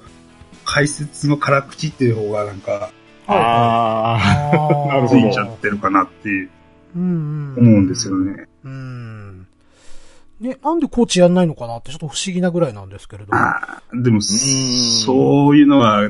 [0.64, 2.92] 解説の辛口っていう方がなんか、
[3.28, 4.18] あ
[5.04, 6.50] あ、ついちゃってるかなっていう、
[6.96, 8.48] 思うんですよね。
[8.64, 9.48] うん。
[10.40, 13.40] ね、なんでコーチやんないのかなってちょっと不思議なぐらいなんですけれども。
[13.40, 16.10] あでも、そういうのは、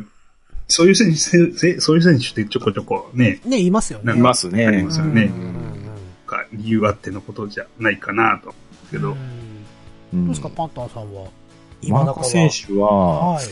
[0.71, 3.39] そういう選手、そういう選手ってちょこちょこね。
[3.45, 4.13] ね、いますよね。
[4.13, 4.65] いますね。
[4.65, 5.29] ありますよね。
[6.25, 8.55] か理由あってのことじゃないかなと。
[8.89, 9.15] けど。
[10.13, 11.27] どうですか、パンタンさんは？
[11.81, 13.45] 今中選手は、はい。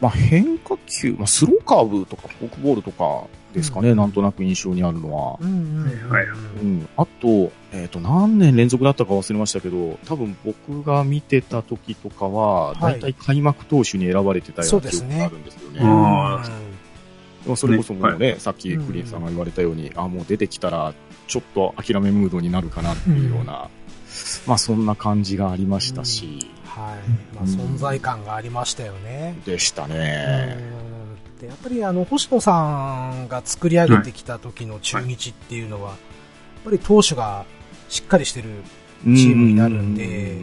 [0.00, 5.38] まあ、変化球、まあ、スローカーブとかフォークボールとかですかね、うん、なんとなく印象にあるのは。
[5.40, 15.80] うん、あと、えっ、ー、と、何年連続だったか忘れましたけど、多分僕が見てた時とかは、大体開幕投手に選ばれてたような記憶があるんですよね。
[17.44, 20.94] でもそれこそもうね、はい、さっきクリーンさんが言われたように、うん、あ、もう出てきたら、
[21.28, 23.68] ちょっと諦めムードになるかなっていうような、うん、
[24.46, 27.34] まあそんな感じがありましたし、はい。
[27.34, 29.40] まあ、存在感がありましたよね。
[29.46, 30.58] でしたね。
[31.40, 35.98] で、やっぱりあの、星野さんが作り上げてきた時の中日っていうのは、やっ
[36.64, 37.44] ぱり投手が
[37.88, 38.48] しっかりしてる
[39.04, 40.40] チームになるんで、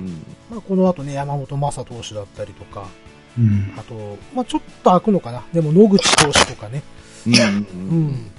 [0.50, 2.88] まあ、この後ね、山本正投手だったりとか、
[3.38, 5.44] うん、あと、まあ、ちょっと開くのかな。
[5.54, 6.84] でも野口投手とかね。
[7.26, 7.34] うん。
[7.34, 7.38] う
[7.96, 8.32] ん。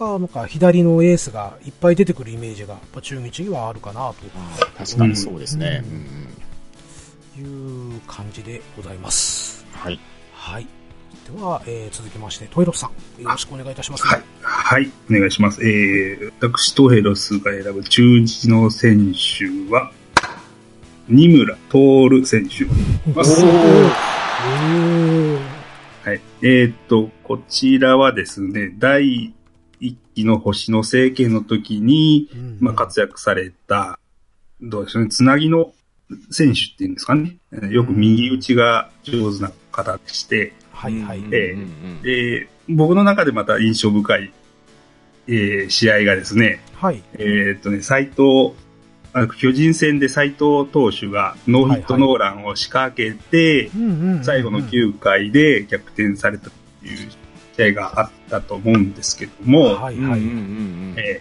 [0.00, 4.14] なんか左のエースがいっぱい出てくるイメージが、やっぱ中日にはあるかなと。
[4.78, 5.84] 確かにそうですね。
[5.84, 6.40] うん
[7.40, 9.64] いう感じでございます。
[9.72, 9.98] はい。
[10.32, 10.66] はい。
[11.32, 14.22] では、えー、続きまして、トイロスさん、よろしくお願いいたします、はい。
[14.42, 15.62] はい、お願いします。
[15.62, 19.92] えー、私、トイロスが選ぶ中日の選手は、
[21.08, 22.64] 二村徹選手。
[23.14, 23.22] お
[26.02, 26.20] はい。
[26.42, 29.34] えー、っと、こちらはですね、第
[29.80, 33.98] 一期の星の政権の時に、うん、まあ、活躍された、
[34.60, 35.72] どうでしょうね、つなぎの
[36.30, 37.38] 選手っていうんですかね。
[37.70, 41.22] よく右打ちが上手な方でして、はいはい。
[41.30, 44.32] えー、で、僕の中でまた印象深い、
[45.28, 47.02] えー、試合がですね、はい。
[47.18, 48.54] えっとね、斎藤、
[49.12, 53.70] あ巨人戦で斎藤投手がノーヒットノーランを仕掛けて、
[54.22, 57.10] 最後の9回で逆転されたという
[57.56, 60.20] 試合があったと思うんですけども、はいはい。
[60.96, 61.20] え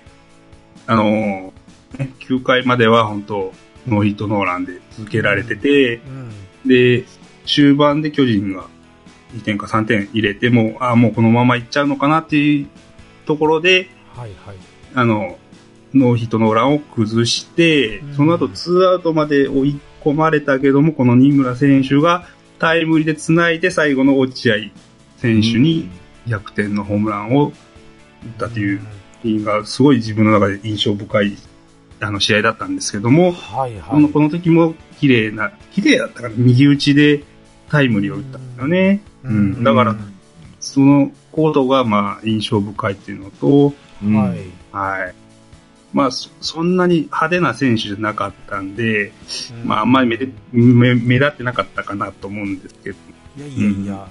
[0.88, 3.54] ー、あのー、9回までは本当、
[3.88, 6.32] ノーヒットノーランで続けられてて、うん、
[6.65, 7.04] で、
[7.45, 8.67] 終盤で巨人が
[9.33, 12.67] 2点か3点入れても、ああ、もうこのままいっちゃうのかなっていう
[13.25, 14.57] ところで、はいはい、
[14.95, 15.37] あの、
[15.93, 22.27] ノーヒットノーランを崩して、その後2アウトまで追い込まれたけども、この新村選手が
[22.59, 24.55] タイムリーで繋いで最後の落合
[25.17, 25.89] 選手に
[26.27, 27.53] 逆転のホームランを打っ
[28.37, 28.81] たという
[29.23, 31.37] シーンがすごい自分の中で印象深い
[32.01, 37.23] あの試合だったんですけども、はいはい、このこの時も綺麗な、綺麗だったから右打ちで
[37.69, 39.01] タイムリーを打ったんだよね。
[39.23, 39.38] うん。
[39.38, 39.95] うん、だから、
[40.60, 44.75] そのコードがまあ印象深いっていうのと、はい。
[44.75, 45.15] はい。
[45.93, 49.12] まあそ、そんなに派手な選手じゃなかったんで、
[49.51, 52.97] うん、まあ、あんまり目で目目立ってなかったかなと思うんですけど。
[53.38, 54.08] いやいやいや、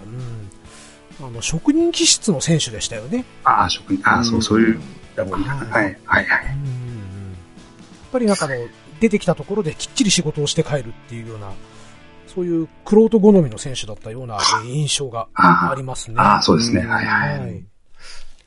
[1.21, 3.25] うん、あの、職人気質の選手でしたよね。
[3.45, 4.81] ああ、職人、ああ、そう、そういう、
[5.17, 5.31] はい、
[5.73, 6.25] はい、はい。
[8.09, 8.55] っぱりなんかの、
[9.01, 11.53] 出てきたところできっちり仕事をして帰るっていうような、
[12.35, 16.15] そういうクロート好みの選手だったような印象がありますね。
[16.19, 16.81] ああ、そうですね。
[16.81, 17.41] はいはい。
[17.41, 17.65] はい、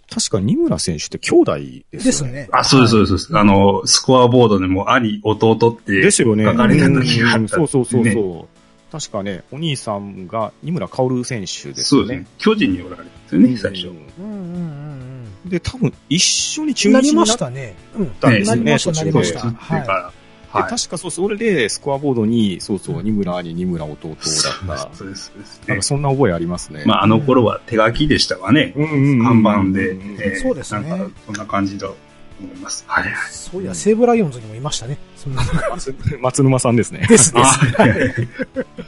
[0.09, 2.01] 確か二村選手って兄弟ですね。
[2.03, 2.49] ですね。
[2.51, 3.37] あ、そうです、そうです。
[3.37, 6.45] あの、スコアボードでも兄、弟ってですよね。
[6.45, 8.91] 書かれた時があった、そうそうそうそう。
[8.91, 11.73] 確かね、お兄さんが二村薫選手ですね。
[11.73, 12.27] そうですね。
[12.37, 13.87] 巨人におられるんですよね、最初。
[13.87, 15.01] うんうんうん
[15.45, 17.75] で、多分一緒に中日になりましたね。
[17.95, 18.11] うん。
[18.21, 19.39] なりました、なりました。
[19.39, 20.20] はい。
[20.53, 24.95] で、確かそう、それでスコアボードに、そうそう、二村兄、二村弟だった。
[24.95, 25.61] そうです、そうです。
[25.67, 26.83] なんかそんな覚えありますね。
[26.85, 28.73] まあ、あの頃は手書きでしたわね。
[28.75, 30.37] 看板で。
[30.37, 30.89] そうですね。
[30.89, 31.97] なんか、そんな感じだと
[32.41, 32.83] 思います。
[32.87, 33.13] はいはい。
[33.31, 34.97] そういや、西武ライオンズにもいましたね。
[35.15, 35.43] そんな
[36.19, 37.05] 松沼さんですね。
[37.07, 38.27] ですです。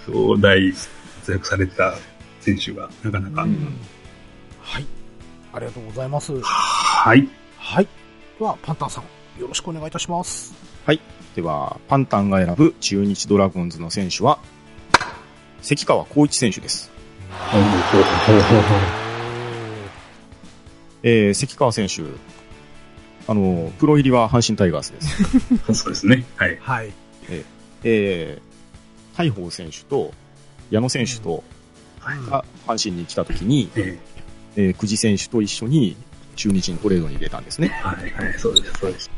[0.06, 1.96] そう、大活躍された
[2.42, 3.42] 選手が、なかなか。
[4.62, 4.86] はい。
[5.54, 6.34] ありがとうございます。
[6.42, 7.30] はい。
[7.58, 7.88] はい。
[8.38, 9.04] では、パンタンさん、
[9.40, 10.54] よろしくお願いいたします。
[11.36, 14.40] では、パンタンが選ぶ中日ドラゴンズの選手は、
[15.62, 16.92] 関川光一選手です。
[21.04, 22.04] えー、関川選手、
[23.28, 25.24] あの、プロ入りは阪神タイガースです。
[25.74, 26.24] そうですね。
[26.36, 26.58] はい。
[26.62, 26.94] はい。
[27.84, 30.14] えー、大鵬選手と
[30.70, 31.44] 矢野選手と
[32.00, 32.18] はい。
[32.30, 33.98] が阪神に来た時に、え
[34.56, 35.96] えー、久慈選手と一緒に
[36.36, 37.72] 中日にトレードに出たんですね。
[37.82, 39.10] ーはい、はい、そうです、そうです。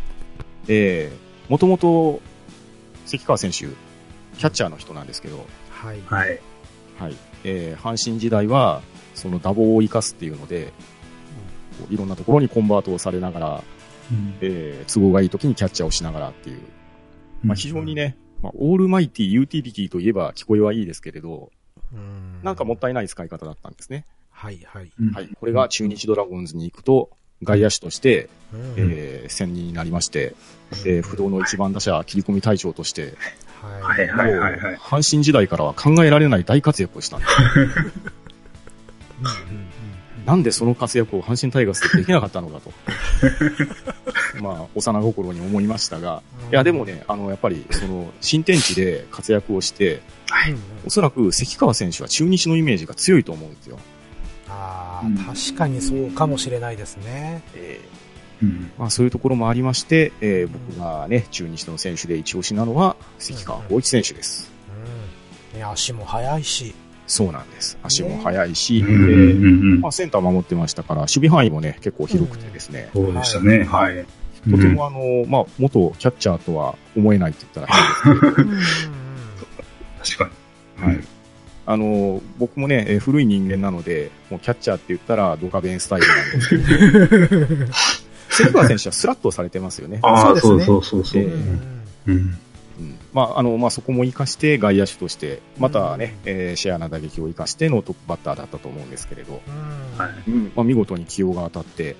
[0.67, 2.21] えー、もともと
[3.05, 6.01] 関川選手、キャッチャーの人なんですけど、はい。
[6.05, 6.39] はい。
[6.97, 7.15] はい。
[7.43, 8.81] えー、阪神時代は、
[9.13, 10.73] その打棒を生かすっていうので、
[11.79, 13.63] こういろんなところにコンバートをされながら、
[14.41, 16.61] えー、都合がいい時にキャッチャーをしながらっていう、
[17.43, 21.51] まあ非常にね、まあ、オールマイティユーティリティといえば聞こえはいいですけれど、
[21.93, 24.05] うんなんかもったいない使い方だったんですね。
[24.29, 24.91] はい、はい。
[24.99, 25.29] うんはい。
[25.39, 27.11] これが中日ドラゴンズに行くと、
[27.45, 30.35] 外野手として、うんえー、専任になりまして、
[30.85, 33.13] えー、不動の一番打者切り込み隊長として、
[33.61, 33.87] は。
[33.87, 34.75] はいい、はい、はい、はい。
[34.75, 37.31] 阪神時代からは考えられない大活躍をしたんです。
[39.21, 39.65] うんうん
[40.25, 42.71] なんでその活躍を阪神タイガースでできなかったのかと。
[44.41, 50.01] まあ、幼心に思いましたが、うんいや、でもね、あの、やっぱり、その、新天地で活躍をして、
[50.47, 53.79] うんうんおそらく関川選手は中日のイメージが強いと思うんですよ。
[54.55, 57.41] ああ、うん確かにそうかもしれないですね。
[57.55, 57.79] え
[58.43, 64.51] うんーまあ、そういうところもありまして、えー僕がね、中日の選手で一押しなのは、関川光一選手です。
[65.53, 65.59] うん。
[65.59, 66.73] ね、足も速いし。
[67.07, 67.77] そうなんです。
[67.83, 73.63] 足も速いし、うんうんえーうんまあ、センター守ってましたから、守備範囲もね、結構広くてですね、そうでしたね。
[73.63, 74.05] はい。
[74.49, 77.79] とてもあの、まあ、元キャッチャーとは思えないって言ったら
[78.35, 78.89] 変です
[80.05, 80.31] け 確か
[80.81, 80.87] に。
[80.87, 81.03] はい。
[81.67, 86.41] あの、僕もね、えー古い人間なので、もうキャッチャーって言ったらドカベンスタイルなんで。
[86.41, 87.73] すけど、
[88.29, 89.99] 関川選手はスラッとされてますよね。
[90.01, 90.65] ああ、そううそですね。
[90.65, 91.21] そうそうそう。
[91.21, 91.29] えう。
[91.29, 91.61] んうん
[92.07, 92.39] うん。
[92.77, 92.99] うん。
[93.13, 99.97] まあ、あの、まあ、そこも活かして外野手として、またね、えーシェアな打撃を活かしてのトップバッターだったと思うんですけれど、うん。
[99.97, 100.29] はい。
[100.29, 100.51] うん。
[100.55, 101.95] まあ、見事に起用が当たって、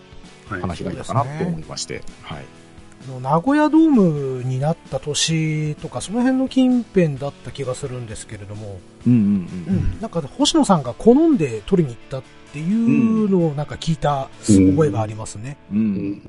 [0.50, 0.62] はい。
[0.62, 2.40] 花開いたかなと思いまして、はい。
[2.40, 2.65] あ
[3.08, 10.02] の名古屋ドームになった年とか、その辺の近辺だった気がするんですけれども、うんうんううんん。
[10.02, 15.58] なんか星野さんが好んで取りに行ったっていうのをなんか聞いた覚えがありますね。
[15.72, 16.22] うん。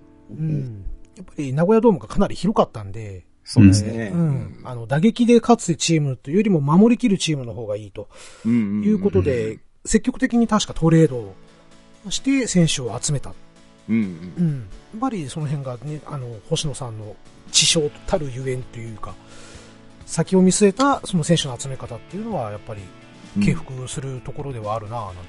[1.16, 4.10] やっぱり名古屋ドームがかなり広かったんで、そうですね。
[4.12, 4.60] うん。
[4.64, 8.08] あの、打撃で勝つチームというよりも守りきるチームの方がいいと
[8.46, 11.34] いうことで、積極的に確かトレードを
[12.10, 13.30] して選手を集めた。
[13.30, 13.45] うん
[13.88, 14.58] うんうん。
[14.92, 17.14] やっぱりその辺がね、あの、星野さんの
[17.52, 19.14] 知性たるゆえんというか、
[20.06, 22.82] 先を見据えたその選手の集め方っていうのはやっぱり
[23.36, 23.42] うん。
[23.42, 25.20] 敬服するところではあるなぁなんて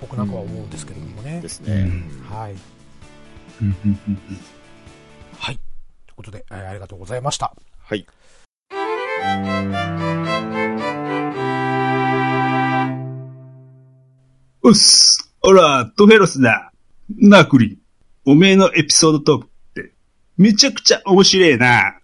[0.00, 1.48] 僕なんかは思うんですけれどもねで。
[1.48, 1.90] すね。
[2.30, 2.54] はい。
[3.62, 4.18] うんうんうん
[5.38, 5.56] はい。
[6.06, 7.54] ということで、えーありがとうございました。
[7.82, 8.06] はい。
[14.62, 15.32] うっす。
[15.40, 16.72] ほら、トフェロスだ。
[17.18, 17.79] なあ、クリ。
[18.26, 19.92] おめえのエピソードトークって、
[20.36, 21.98] めちゃくちゃ面白えな。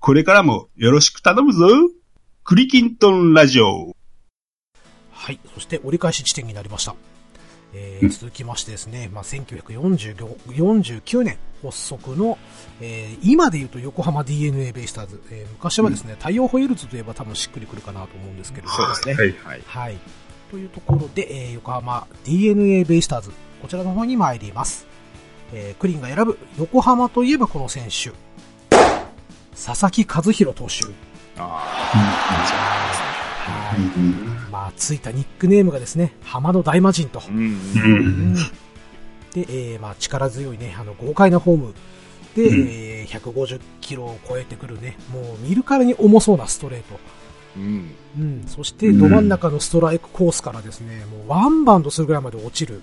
[0.00, 1.68] これからもよろしく頼むぞ。
[2.42, 3.96] クリキントンラジオ。
[5.12, 5.40] はい。
[5.54, 6.94] そして折り返し地点になりました。
[7.72, 12.38] えーうん続きましてですね、まあ、1949 49年発足の、
[12.80, 19.14] えー今で言うと横浜 DNA ベイスターズ、えー昔はですね、太陽ホイールズといえば多分しっくりくるかなと思うんですけれどそうですね。
[19.14, 19.62] はいはい。
[19.66, 19.98] はい。
[20.50, 23.30] というところで、えー横浜 DNA ベイスターズ、
[23.62, 24.86] こちらの方に参ります。
[25.54, 28.12] えークリンが選ぶ横浜といえばこの選手。
[29.56, 30.92] 佐々木和弘投手。
[31.38, 31.42] あ
[33.46, 33.80] はい。
[33.80, 34.14] うん
[34.50, 37.20] まあ、ついたニックネームがですね、浜の大魔神と。
[37.20, 37.26] で、
[39.48, 41.74] えーまあ、力強いね、あの、豪快なフォーム
[42.36, 46.98] で、うんえー150キロを超えてくるね、もう見るからに重そうなストレート。
[47.56, 47.90] うん。
[48.18, 52.80] うん、そして、ど真ん中のストライクコースからですね、もうワンバウンドするぐらいまで落ちる、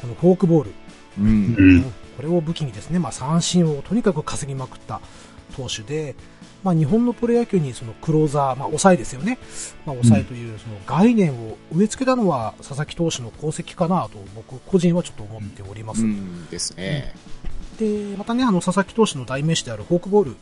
[0.00, 0.70] このフォークボール。
[1.18, 1.26] うん。
[1.26, 5.00] うんうんこれを武器にですね、まあ、三振をとにかく稼ぎまくった
[5.56, 6.14] 投手で、
[6.62, 9.38] まあ、日本のプロ野球にそのクローザー、まあ、抑えですよね。
[9.86, 16.02] まあ、抑えというその概念を植え付けたのは佐々木投手の功績かなと僕個人はちょっと思っております。
[16.02, 17.14] うんですね。
[17.78, 20.36] で、またね、あの、佐々木投手の代名詞であるフォークボール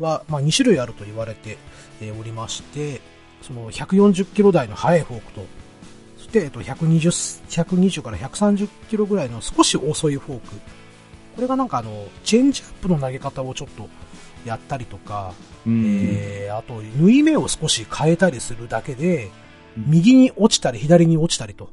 [0.00, 1.58] は、まあ、2種類あると言われて
[2.00, 3.00] えーおりまして、
[3.42, 5.46] その140キロ台の速いフォークと、
[6.18, 10.79] そして、えっと、120、120から130キロぐらいの少し遅いフォーク。
[11.40, 13.88] これがなんかあの、チェンジアップの投げ方をちょっと
[14.44, 15.32] やったりとか、
[15.66, 19.30] うんえー、あと、縫い目を少し変えたりするだけで、うん
[19.76, 21.70] 右に落ちたり左に落ちたりと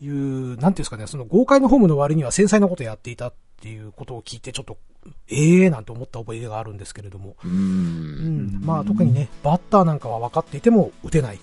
[0.00, 4.78] いう、なんていうんですかね、その豪快なフォームの割には繊細なことやっていたっていうことを聞いて、ちょっと、
[5.28, 7.36] ええー、なんて思った覚えがあるんですけれども。
[7.44, 8.60] ううんん。
[8.64, 11.38] まあ特にね、バッターなんかは分かっていても打てない。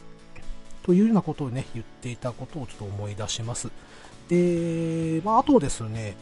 [0.84, 3.70] というようなことをね、言っていたことをちょっと思い出します。
[4.30, 6.16] で、まああとですね、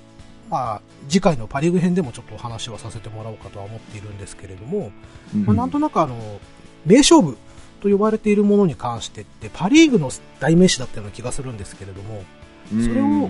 [0.50, 4.92] まあ次回のパリーグ編でもちょっとお話はさせてもらおうかとは思っているんですけれども、
[5.46, 6.40] まあ、なんとなくあの、
[6.86, 7.38] 名勝負
[7.82, 12.24] と呼ばれているものに関してって、パリーグの代名詞だったような気がするんですけれども、
[12.70, 13.30] それを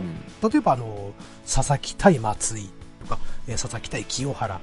[0.50, 1.14] 例えばあの、
[1.46, 2.70] 佐々木対松井
[3.02, 4.62] とか、えー佐々木対清原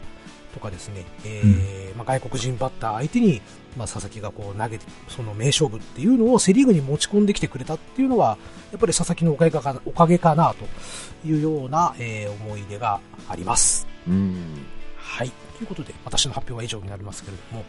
[0.54, 3.42] とかですね、えーまあ、外国人バッター相手に、
[3.76, 8.38] まあ、佐々木がこう投げて、その名勝負っていうのをセリーグに持ち込んできてくれたっていうのは、
[8.72, 13.86] やっぱり佐々木のおかげかなおかげかなというような、えー思い出があります。
[14.08, 14.64] うん。
[14.96, 15.30] はい。
[15.58, 17.64] ということで、私の発表は以上になりますけれども、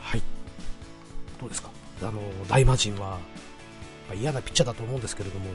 [0.00, 0.22] はい。
[1.40, 1.70] どうですか？
[2.02, 3.18] あの、大魔神は、ま
[4.12, 5.46] あ嫌なピッチャーだと思うんですけれども、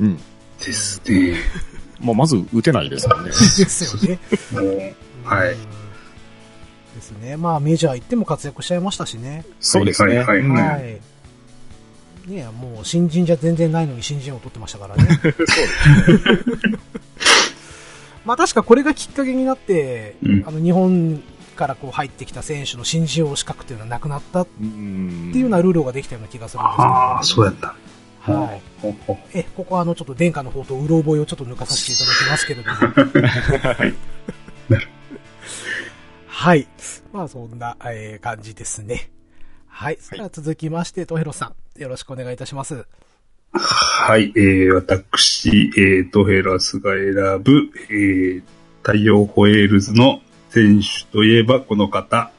[0.00, 0.16] うん。
[0.64, 1.36] ですね。
[2.00, 3.28] まあ、まず打てないですからね。
[3.30, 4.18] ですよね。
[4.52, 5.58] もう、はいうん。
[7.02, 7.36] ですね。
[7.36, 9.44] まあ、メジャー行っても活躍しちゃいましたしね。
[9.60, 10.18] そうですね。
[10.18, 10.82] はいはいうんはいはい。
[10.82, 11.00] ね
[12.36, 15.04] えもう新人じゃ全然ないのに新人を取ってましたからね。
[15.22, 15.52] そうです。
[18.24, 21.20] まあ確かこれがきっかけになって、うんあの日本
[21.56, 25.30] からこう入ってきた選手の新人王資格っていうのはなくなったっうん。
[25.32, 27.74] ていうようなルールができたような気がするんですけど、ああ、そうやった。
[28.32, 28.62] はい。
[29.34, 32.76] え、ここはあのちょっと殿下の方とうろ覚えをちょっと抜かさせていただきますけれども。
[33.74, 33.94] はい。
[36.34, 36.66] はい。
[37.12, 39.10] まあそんな、えー感じですね。
[39.68, 39.98] はい。
[40.00, 42.86] それでは続きまして、トヘロさん、よろしくお願いいたします。
[43.52, 47.12] はい、えー、私、えー、トヘラスが選
[47.42, 48.42] ぶ、えー、
[48.82, 52.32] 太陽ホエールズの選手といえばこの方、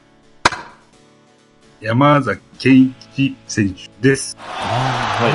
[1.79, 4.35] 山崎健一選手です。
[4.39, 5.29] は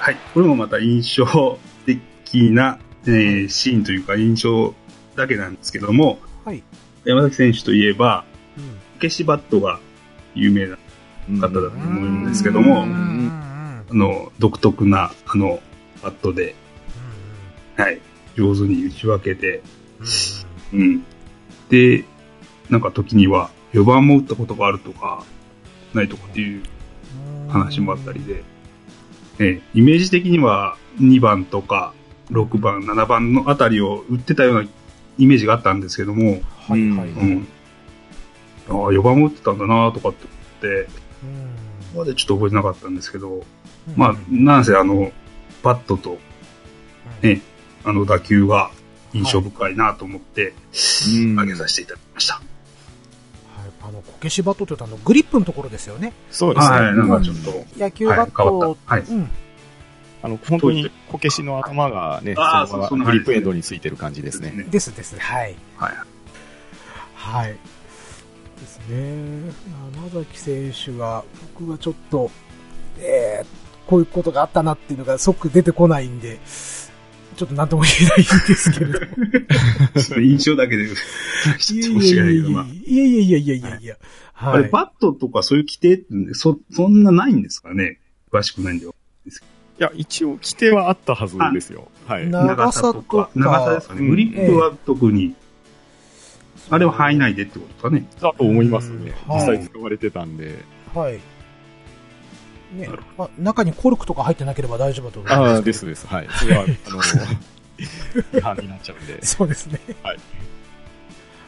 [0.00, 4.74] はい、これもまた印象的な、えーシーンというか印象
[5.14, 6.27] だけなんですけども、はい。
[7.08, 8.26] 山崎選手といえば、
[8.58, 8.64] うん。
[9.00, 9.80] 消しバットが
[10.34, 10.76] 有名な、
[11.30, 11.38] い。
[11.40, 13.30] 方だと思うんですけどもうんうんうん
[13.90, 15.60] あの、独特な、あの、
[16.02, 16.54] バットで、
[17.76, 18.00] はい、
[18.36, 19.62] 上手に打ち分けて、
[20.74, 21.02] うん。
[21.70, 22.04] で、
[22.68, 25.24] なんか時には4番も打ったことがあるとか、
[25.94, 26.62] ないとかっていう
[27.46, 28.44] うん話もあったりで、
[29.38, 31.94] ええイメージ的には2番とか
[32.30, 34.68] 6番、7番のあたりを打ってたような
[35.18, 37.08] イメージがあったんですけども、はいはい。
[37.08, 37.24] う。
[37.24, 37.48] ん。
[38.68, 40.88] ああ、4番も打ってたんだなとかって思って、
[41.22, 43.44] うんまでちょっと覚えてなかったんですけど、うん
[43.96, 45.10] まあ、なんせあの、
[45.62, 46.18] バットと
[47.22, 47.40] うんね
[47.84, 48.70] あの打球が
[49.12, 50.52] 印象深いなと思って、う
[51.26, 52.34] ん挙げさせていただきました。
[52.34, 52.44] はい、
[53.82, 56.12] あの、こけしバットというとあの、グリップのところですよね。
[56.30, 56.76] そうですね。
[56.76, 59.30] はい、なんかちょっと、野球バッはい変わト、ったはいうん。
[60.22, 64.66] あの、本当にこけしの頭がね、そのままグリップエンドについてる感じですね。
[64.70, 65.18] ですです。
[65.18, 65.54] はい。
[65.76, 65.92] はい。
[67.14, 67.56] はい。
[68.60, 69.52] ですね。
[69.94, 71.24] 山崎選手が、
[71.56, 72.30] 僕はちょっと、
[73.00, 76.40] えー、こういうことがあったなっていうのが即出てこないんで、
[77.36, 79.06] ちょっと何とも言えないんですけれども。
[80.02, 80.88] その印象だけで
[81.58, 82.66] 知ってほしいないけど、まあ。
[82.66, 83.96] いやいやいやいやいやいや。
[84.32, 84.54] はい。
[84.54, 88.00] あれ、バットとかそういう規定って、そ、そんなないんですかね
[88.32, 88.94] 詳しくないんだよ。
[89.78, 91.88] いや、一応、規定はあったはずですよ。
[92.06, 92.28] はい。
[92.28, 94.00] な長さとか長さですかね。
[94.00, 95.34] うんグリップは特に、
[96.70, 98.06] あれは範囲内でってことかね。
[98.20, 99.12] だと思いますね。
[99.26, 100.58] はい実際使われてたんで。
[100.94, 101.20] はい。
[102.74, 105.54] ねまあ、中にコルクとか入ってなければ大丈夫だと思います。
[105.54, 106.06] ああ、ですです。
[106.06, 106.28] はい。
[106.30, 106.68] それは、あの、
[108.38, 109.24] 違反になっちゃうんで。
[109.24, 109.80] そうですね。
[110.02, 110.18] はい。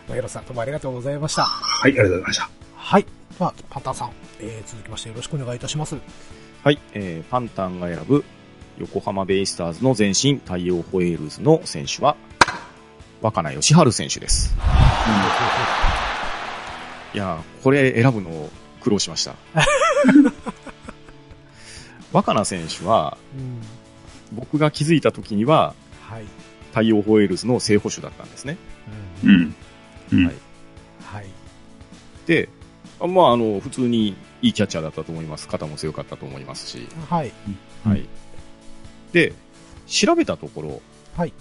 [0.08, 1.42] まあ、ヒロさん、どうもありがとうございました。
[1.42, 2.50] はい、ありがとうございました。
[2.76, 3.02] はい。
[3.02, 5.96] では、パンタンさん、えー、続きましてよろしくお願いいたします。
[6.62, 6.78] はい。
[6.92, 8.22] えー、パンタンが選ぶ
[8.76, 12.16] 横浜ベイスターズの前身太陽ホエールズの選手は、
[13.22, 14.54] 若菜義治選手です。
[17.14, 18.50] いやーこれ選ぶの
[18.82, 19.36] 苦労しました。
[22.12, 23.62] 若菜選手は、うん。
[24.36, 26.24] 僕が気づいた時には、はい。
[26.72, 28.58] 太陽ホエールズの正捕手だったんですね。
[29.24, 29.26] う。
[29.26, 29.54] うんん。
[30.12, 30.26] うん。
[30.26, 30.34] はい
[31.04, 31.26] はい。
[32.26, 32.50] で、
[33.00, 35.48] あまあ、あの、普通にいいキャッチャーだったと思います。
[35.48, 36.86] 肩も強かったと思いますし。
[37.08, 37.32] はい。
[37.84, 38.06] うんはい。
[39.12, 39.32] で、
[39.86, 40.82] 調べたところ、
[41.16, 41.32] はい。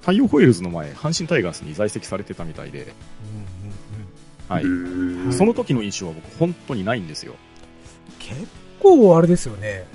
[0.00, 2.94] 太陽ホエールズの前、阪神タイガースに在籍されてたみたいで、
[4.48, 4.64] はい。
[4.64, 7.34] うんその時の印象は僕、本当にないんですよ。
[8.18, 8.46] 結
[8.80, 9.86] 構あれですよね。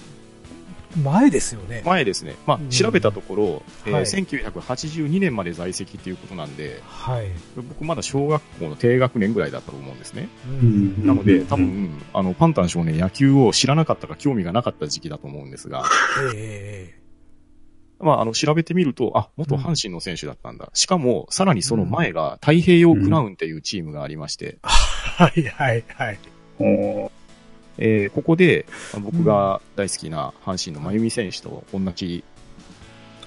[1.01, 1.81] 前ですよね。
[1.85, 2.35] 前ですね。
[2.45, 7.27] まあ、調べたところ、えーはい1982年まで在籍っていうことなんで、はい。
[7.55, 10.29] 僕まだ小学校の低学年ぐらいだったと思うんですね。
[10.45, 15.83] うんなので、うん多分、あの、パンタン少年野球を知らなかったか興味がなかった時期だと思うんですが、
[16.35, 17.03] ええ
[17.99, 20.69] まあ、あの、調べてみると、あ、元阪神の選手だったんだ。
[20.73, 26.19] しかも、さらにその前が太平洋クラウンっていうチームがありまして、 はいはいはい。
[26.59, 27.22] おー
[27.77, 32.23] えーここで、まあ僕が大好きな阪神の真由美選手と同じ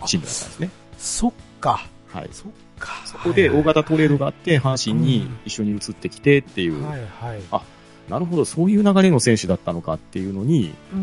[0.06, 0.70] チームだったんですね。
[0.98, 1.86] そっか。
[2.08, 2.28] はい。
[2.32, 2.92] そっか。
[3.04, 7.40] そこで大型トレードがあって、阪神に一緒に移ってきてっていう、はいはい。
[7.50, 7.62] あ
[8.08, 10.96] なるほど、そういう流れの選手だったのかっていうのに、う。
[10.96, 11.02] うん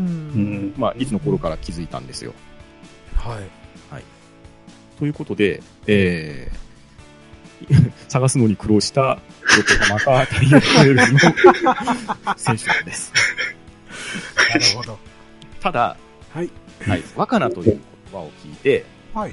[0.68, 0.74] ん。
[0.78, 2.32] まあ、いつの頃から気づいたんですよ。
[3.16, 3.44] はい。
[4.98, 6.56] ということで、えー、
[8.08, 9.18] 探すのに苦労した
[9.56, 11.20] 横浜大洋ホエールズの
[12.36, 13.12] 選手なんです。
[14.50, 14.98] なるほど。
[15.60, 15.96] ただ、
[16.32, 16.50] はい。
[16.86, 17.80] はい、若菜という言
[18.12, 18.84] 葉を聞いて、
[19.14, 19.32] はい。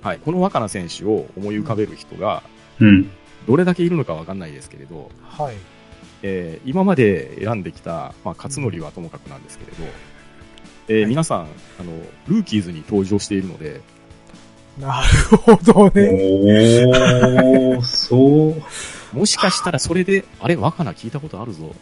[0.00, 2.42] はい、この若菜選手を思い浮かべる人が、
[2.80, 3.10] うん。
[3.46, 5.56] どれだけいるのかわかんないですけれど、はい。
[6.22, 9.84] えー今まで選んできた、まあ、勝則はともかくなんですけれど、
[10.88, 11.40] えーはい皆さん、
[11.80, 11.92] あの、
[12.28, 13.80] ルーキーズに登場しているので、
[14.78, 15.00] な
[15.30, 16.84] るほどね。
[16.86, 18.62] おー、そう。
[19.16, 21.74] もしかしたらそれで、あれ、若菜聞いたことあるぞ。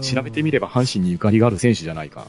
[0.00, 2.26] 調べてみれば阪神にゆかりがある選手じゃないか。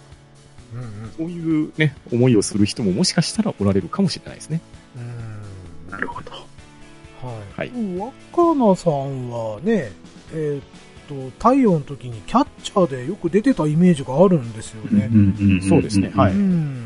[0.73, 1.11] うんうん。
[1.17, 4.61] そういうね、思いをする人ももしかしたらおられるかもしれないですね。
[4.97, 5.91] うん。
[5.91, 6.31] なるほど。
[6.31, 7.69] はい。
[7.69, 9.91] はい若菜さんはね、
[10.33, 10.63] えーっ
[11.07, 15.07] と、太陽の時にキャッチャーでよく出てたイメージがあるんですよね。
[15.07, 16.82] んそうですねはいうん。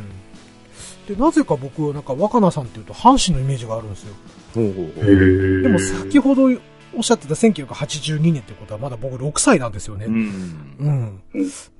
[1.07, 4.13] で、なぜか僕はなんか若菜さんっていうと阪神のイメージがあるんですよ。
[5.63, 6.49] でも先ほど
[6.95, 10.05] おっしゃってた1982年ってことはまだ僕6歳なんですよね。
[10.05, 10.71] うん。
[10.79, 11.21] うん。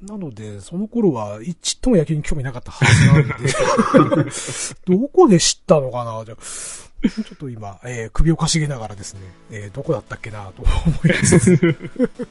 [0.04, 4.30] なので、その頃は、ちっとも野球に興味なかったはずなんで、
[5.02, 6.24] どこで知ったのかな？
[6.26, 6.38] じゃあ
[7.10, 9.22] ちょっと今、えー首をかしげながらですね、
[9.52, 10.70] えーどこだったっけなと思
[11.06, 11.76] いつつ。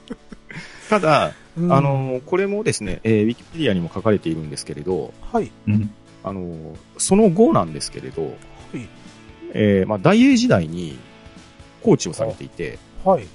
[0.89, 5.51] ただ、うんあ、の、これもですね、えーウィキペディアにも書かれているんですけれど、はい。
[5.67, 5.91] うん。
[6.27, 8.35] あの、その後なんですけれど、はい。
[9.55, 10.99] えーまあ、大英時代に
[11.83, 13.27] コーチをされていて、はい。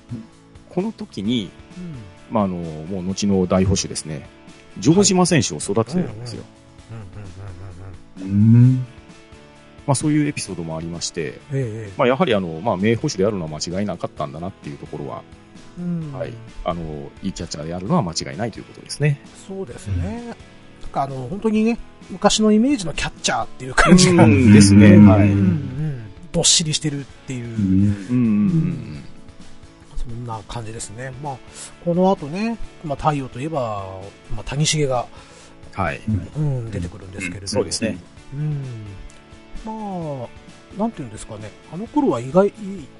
[0.70, 1.96] この時に、うん。
[2.30, 4.28] まあ、あの、もう後の大保守ですね、
[4.82, 6.44] 城島選手を育ててるんですよ。
[9.96, 15.24] そういうエピソードもありまして、ええまあ、やはりあの、まあ、名捕手であるのは間違いなかったんだなっていうところは、
[15.80, 16.34] うんはい
[16.66, 19.22] あの、いいキャッチャーであるのは間違いないということですね。
[19.48, 20.36] そうですね。
[20.92, 21.78] かあの、本当にね、
[22.10, 24.96] 昔のイメージのキャッチャーっていう感じが、ですね。
[24.96, 25.30] うんはい。
[25.30, 25.72] ううんん
[26.32, 29.04] どっしりしてるっていう、うん。
[29.98, 31.12] そんな感じですね。
[31.22, 31.38] まあ、
[31.84, 33.86] この後ね、まあ、太陽といえば、
[34.36, 35.08] まあ、谷繁が、
[35.74, 36.02] はい。
[36.38, 37.98] うん、出てくるんですけれど、そうですね。
[38.34, 38.64] うん。
[39.66, 42.54] まあ、なんていうんですかね、あの頃は意外、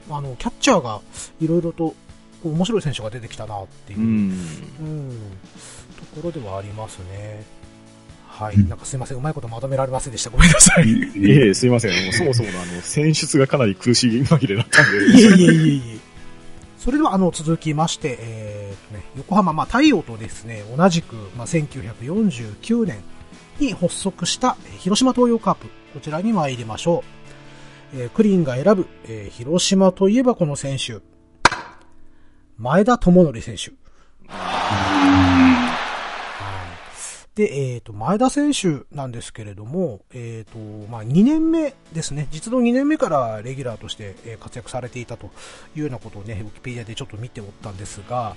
[0.10, 1.02] あの、キャッチャーが
[1.40, 1.96] いろいろと
[2.44, 4.06] 面白い選手が出てきたなっていうう、ん。
[4.06, 5.18] うん、
[6.14, 7.44] ところではありますね。
[8.42, 8.56] はい。
[8.56, 10.30] うんなんかすいません、うまいことまとめられませんでした。
[10.32, 10.86] ごめんなさい。
[10.88, 11.92] いいえいえ、すいません。
[12.06, 14.98] もうそもそものあの、選出がかなり苦しい紛れだったんで。
[14.98, 15.98] えいえいえいえ。
[16.80, 22.98] それでは、あの、続きまして、えーとね、横浜、まあ、太陽とですね、同じく、まあ、1949年
[23.60, 25.68] に発足した、えー広島東洋カープ。
[25.94, 27.04] こちらに参りましょ
[27.94, 28.02] う。
[28.02, 31.00] えークリーンが選ぶ、えー広島といえばこの選手。
[32.58, 33.72] 前田智則選手。
[37.36, 40.60] で、えっ、と、前田選手なんですけれども、えっ、と、
[40.92, 42.28] まあ、2年目ですね。
[42.30, 45.28] 実の2年目からレギュラーとしてえー活躍されていたと
[45.76, 48.36] いうようなことをね、ウィキペディアでちょっと見ておったんですが、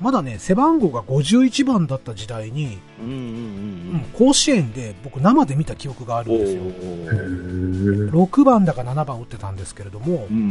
[0.00, 6.40] まだね、背番号が51番だった時代に、うんうんうん甲子園で僕生で見た記憶があるうんん。
[6.40, 6.62] ですよ。
[6.62, 10.42] おー6番だか7番打ってたんですけれども、うんうん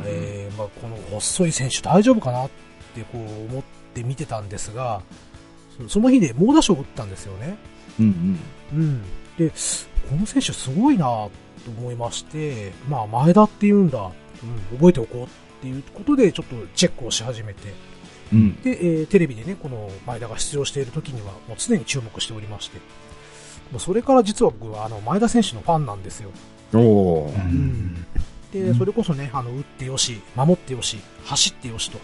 [0.00, 0.02] うん。
[0.06, 2.50] えーまあ、この細い選手大丈夫かなっ
[2.94, 3.62] てこう思っ
[3.94, 5.02] て見てたんですが、
[5.82, 7.58] そその日で猛打賞を打ったんですよね。
[7.98, 8.38] うん
[8.72, 8.78] うん。
[8.78, 9.02] うん。
[9.38, 9.50] で、
[10.08, 11.30] この選手すごいなと
[11.78, 15.28] 思いまして、まあ前田って言うんだ、うん、覚えておこうっ
[15.60, 17.72] ていうことでちょっとチェックをし始めて、
[18.32, 18.60] うん。
[18.62, 22.78] で、えーテレビでね、この前田が出場している時にはもう常に注目しておりまして、
[23.70, 26.30] もうそれから実は僕はあの前田選手のファンなんですよ。
[26.72, 28.06] おーうん
[28.52, 31.98] で、それこそね、あの、打ってよし、守ってよし、走ってよしと。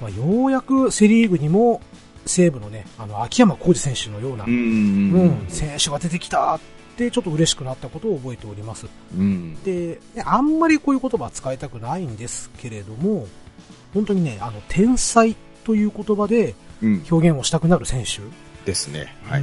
[0.00, 1.80] まあ、ようやくセリーグにも
[2.28, 5.46] 西武のね、あの、秋山浩二選手のような、ううん、んうん。
[5.48, 6.60] 選手が出てきたっ
[6.96, 8.86] てちょっと嬉しくなったことを覚えております。
[9.16, 9.54] うん。
[9.62, 13.26] で、ねあんまりこういう言葉は使いたくないんですけれども、
[13.94, 17.04] 本当にね、あの、天才という言葉でうん。
[17.10, 18.20] 表現をしたくなる選手。
[18.64, 19.14] ですね。
[19.24, 19.42] はい。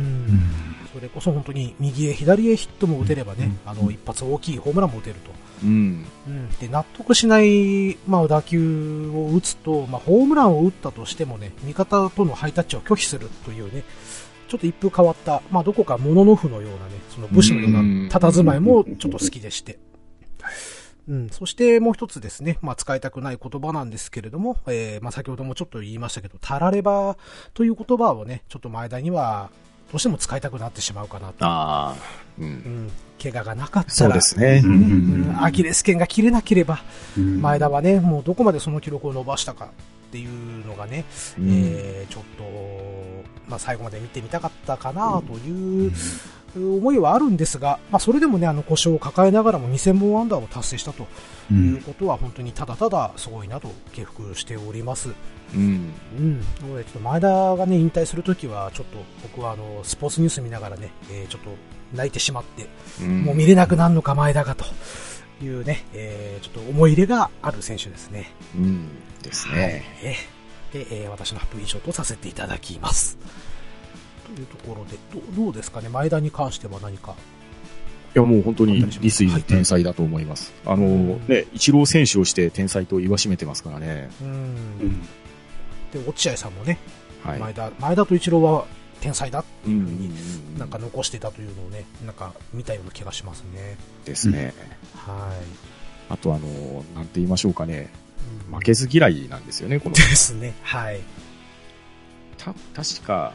[0.94, 5.32] それこそ本当に右へ左へヒットも打てればね、あの、一発大きいホームランも打てると。
[5.64, 6.06] うん。
[6.28, 6.50] うん。
[6.60, 13.84] で、納得しない、まあ、打球を打つと、まあ、ホームランを打ったとしてもね、味方とのハイタッチを拒否するというね、
[14.48, 17.80] ちょっと一風変わった、まあ、どこかモノノフのようなね、その武士のような
[18.10, 19.80] 佇まいもちょっと好きでして。
[21.08, 21.30] うん。
[21.30, 27.18] そしてもう一つですね、まあ、使いたくない言葉なんですけれども、えー、まあ、先ほどもちょっと言いましたけど、タラレバ
[27.54, 29.50] という言葉をね、ちょっと前田には、
[29.92, 31.46] どうしても使いたくなってしまうかなと。
[31.46, 31.96] ああ。
[32.40, 32.44] う。
[32.44, 32.92] うんん。
[33.22, 33.94] 怪我がなかったら。
[33.94, 34.62] そうですね。
[34.64, 35.44] ううんん。
[35.44, 36.80] アキレス腱が切れなければ、
[37.18, 39.70] うん前田はね、もうどこまでその記録を伸ばしたかっ
[40.12, 41.06] ていうのがね、
[41.38, 42.44] うんえー、ちょっと、
[43.48, 45.92] まあ、最後まで見てみたかったかなという
[46.58, 51.08] 思いはあるんですが、まあ、それでもね、あの故障を抱えながらも2000本アンダーを達成したと
[51.52, 55.10] ういうんことは、本当にただただすごいなと敬服しております。
[55.54, 55.94] うん。
[56.18, 56.42] うん。
[56.42, 61.50] ちょっと前田がね、引退するときは、ちょっと僕はあの、スポーツニュース見ながらね、えーちょっと
[61.96, 62.68] 泣いてしまって、
[63.02, 64.66] うんもう見れなくなるのか前田がと
[65.44, 68.32] いうね、えーちょっと思い入れがある選手ですね。
[68.56, 68.88] うん。
[69.22, 69.84] ですね。
[70.04, 73.18] えーで、えー私の発表以上とさせていただきます。
[74.36, 74.98] というところで、
[75.36, 77.16] どどうですかね、前田に関しては何か。
[78.16, 79.04] いや、もう本当にあったりします？
[79.04, 80.54] リスイズ天才だと思います。
[80.66, 84.10] あの、ね、一郎選手をして天才と言わしめてますからね。
[84.22, 84.28] うん。
[84.30, 85.02] うん
[85.92, 86.78] で、落合さんもね、
[87.24, 87.40] はい。
[87.40, 88.66] 前田、前田と一郎は
[89.06, 93.78] 天才だってうんいうふうに、なんか残してたというのをね、なんか見たような気がしますね。
[94.04, 94.52] ですね。
[94.96, 95.32] は
[96.10, 96.14] い。
[96.14, 97.92] あとあの、なんて言いましょうかね。
[98.50, 100.02] うん負けず嫌いなんですよね、こので。
[100.02, 100.56] すね。
[100.64, 101.02] はい。
[102.38, 103.34] た、確か、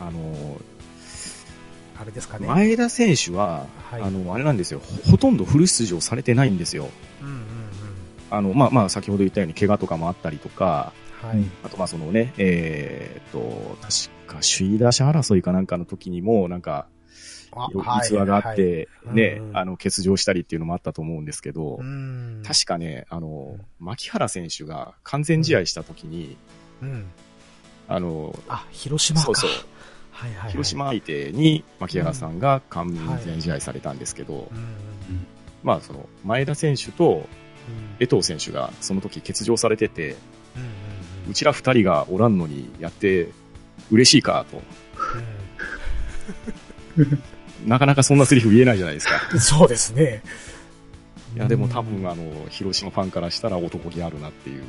[0.00, 0.60] あの、
[2.00, 2.48] あれですかね。
[2.48, 4.80] 前田選手は、はいあの、あれなんですよ。
[4.80, 6.88] ほほとんどフル出場されてないんですよ。
[7.22, 7.42] うんうんうん。
[8.30, 10.92] あの、まあ、まあ、先ほど言ったように怪我とかもあったりとか、
[11.22, 11.44] はい。
[11.64, 16.88] あとまあそのね、えーっと、確か首位打者争いかなんかの時にも、なんか、
[17.52, 17.70] あ
[18.04, 21.80] 逸話があっ、て、ね、あの、欠場したりっていうのもあったと思うんですけど。
[22.44, 26.36] 確かね、あの、牧原選手が完全試合した時に、
[26.82, 27.06] うん。
[27.88, 29.26] あの、あ、広島か。
[29.26, 29.50] そうそう、
[30.12, 30.50] はいはいはい。
[30.52, 32.92] 広島相手に牧原さんが完
[33.24, 34.50] 全試合されたんですけど
[35.62, 37.26] まあその、前田選手と
[37.68, 37.96] うん。
[38.00, 40.16] 江藤選手がその時欠場されてて、
[41.28, 43.28] うちら二人がおらんのにやって
[43.90, 44.62] 嬉しいかと。
[47.66, 49.14] なかなかそんなセリフ言えないじゃないですか。
[49.32, 49.40] うん。
[49.40, 50.22] そうですね。
[51.34, 54.62] いや、でも多分、あの、広島ファンからしたら男気あるなっていう、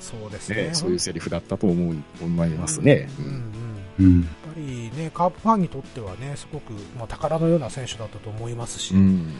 [0.00, 0.74] そうですねね、。
[0.74, 3.08] そういうセリフだったと思う、思いますね。
[3.18, 3.42] うんうんうんうん。
[3.42, 3.52] やっ
[3.98, 4.24] うん。
[4.24, 9.34] ぱりね、カープファンにとってはね、すごく、まあ、宝のような選手だったと思いますし、うんうん。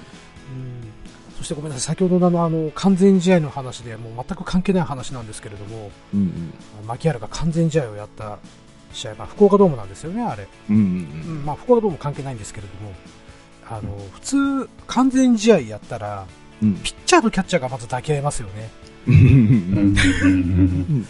[1.40, 6.52] そしてごめんなさい、先ほどのあの、完全試合の話で、もう全く関係ない話なんですけれども、うん。
[6.86, 8.38] 牧原が完全試合をやった
[8.92, 10.46] 試合、まあ、福岡ドームなんですよね、あれ。
[10.68, 10.76] うん。
[10.76, 10.82] うん。
[10.82, 12.92] うん、まあ、福岡ドーム関係ないんですけれども、
[13.70, 16.26] あの、普通、完全試合やったら、
[16.62, 16.74] うん。
[16.74, 18.70] ピッチャーとキャッチャーがまず抱き合いますよね。
[19.06, 19.14] うん。
[19.14, 19.18] う
[19.96, 21.06] ん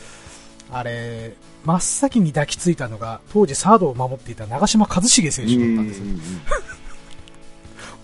[0.72, 6.04] あれ、真っ先に抱きついたのが、当時サードを守っていた長嶋一茂選手だったんですよ。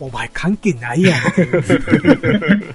[0.01, 2.75] お前関係ないやんっていう。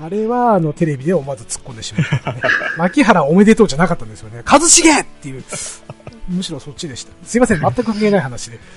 [0.00, 2.40] あれは、あの、テレビで思わず突っ込んでしまった、ね。
[2.76, 4.42] 牧原おめでとうじゃなかったんですよね。
[4.46, 5.44] 一茂っていう。
[6.28, 7.12] むしろそっちでした。
[7.24, 8.60] すいません、全く関係ない話で。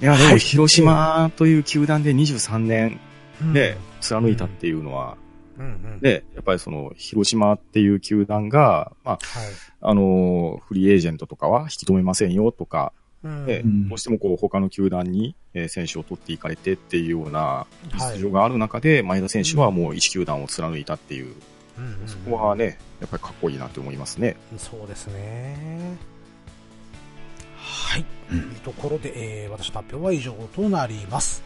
[0.00, 2.98] いや、でも、広島という球団で23年
[3.40, 5.16] うんで貫いたっていうのは、
[5.56, 5.68] うんう
[5.98, 6.00] ん。
[6.00, 9.46] で、やっぱりその、広島っていう球団が、まあ、はい。
[9.82, 17.66] あの、フリーエージェントとかは引き止めませんよとか、うんで、うんどうしてもこう、他の球団に、えー選手を取っていかれてっていうようなは
[18.14, 21.34] い出場がある中で、前田選手はもう1球団を貫いたっていう、
[21.78, 24.36] うんうんうんそこはね、やっぱりかっこいいなって思いますね。
[24.56, 25.96] そうですね。
[27.56, 28.04] はい。
[28.28, 31.42] というところで、えー、私の発表は以上となります。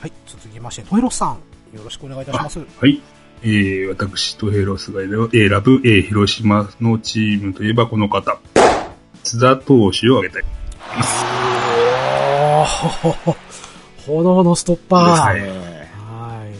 [0.00, 0.12] はい。
[0.26, 2.58] 続きまして、トイロスさん、よろしくお願いいたします。
[2.58, 3.00] はい。
[3.42, 5.28] えー、私とヘロスが選ぶ、
[5.84, 8.40] えー、広島のチームといえばこの方。
[9.22, 10.44] 津田投手を挙げたい。
[10.96, 13.36] おー
[14.06, 15.34] 炎のストッパー。
[15.34, 16.54] ですねはい。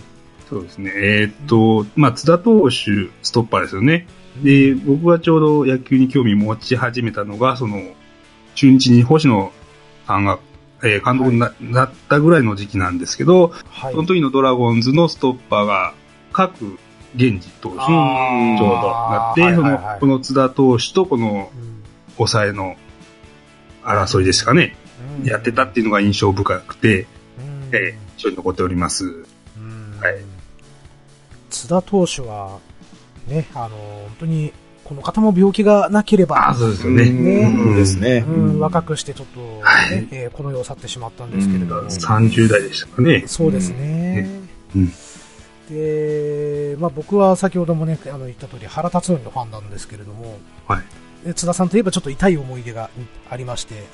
[0.48, 0.92] そうですね。
[0.94, 4.06] えーっと、まあ、津田投手、ストッパーですよね。
[4.42, 7.80] で、僕がちょうど野球に興味持ち始めたのが、その、
[8.54, 9.50] 中日に星野
[10.06, 10.38] さんが、
[10.84, 13.94] えー監督にな,、なったぐらいの時期なんですけど、はい。
[13.94, 15.94] その時のドラゴンズのストッパーが、
[16.32, 16.78] 各
[17.14, 21.68] 源氏投手にちょうどなって、そあーはいはいはいの、この津田投手とこのうん
[22.16, 22.76] 抑えの
[23.89, 24.76] 争いですかね、
[25.20, 25.26] うん。
[25.26, 27.68] やってたっていうのが印象深くて、うん。
[27.72, 29.05] えー、印象に残っております。
[29.05, 29.09] う
[29.61, 29.99] ん。
[30.01, 30.16] はい。
[31.51, 32.59] 津田投手は、
[33.26, 34.53] ね、あの、本当に
[34.84, 37.11] この方も病気がなければ、あ、そうですよね。
[37.11, 38.24] ね。
[38.26, 38.55] うん。
[38.55, 40.09] で若くしてちょっと、ねはい。
[40.11, 41.82] えーこの世を去ってしまったんですけれども。
[41.82, 43.24] 30代でしたかね。
[43.26, 44.28] そうですね。
[44.74, 44.93] うん。
[45.68, 50.78] で、まあ僕は先ほどもね、あの言った通り原辰徳のファンなんですけれども、はい。
[50.80, 50.84] で
[51.34, 53.84] 津田さんといえばちょっと痛い思い出がうんありまして、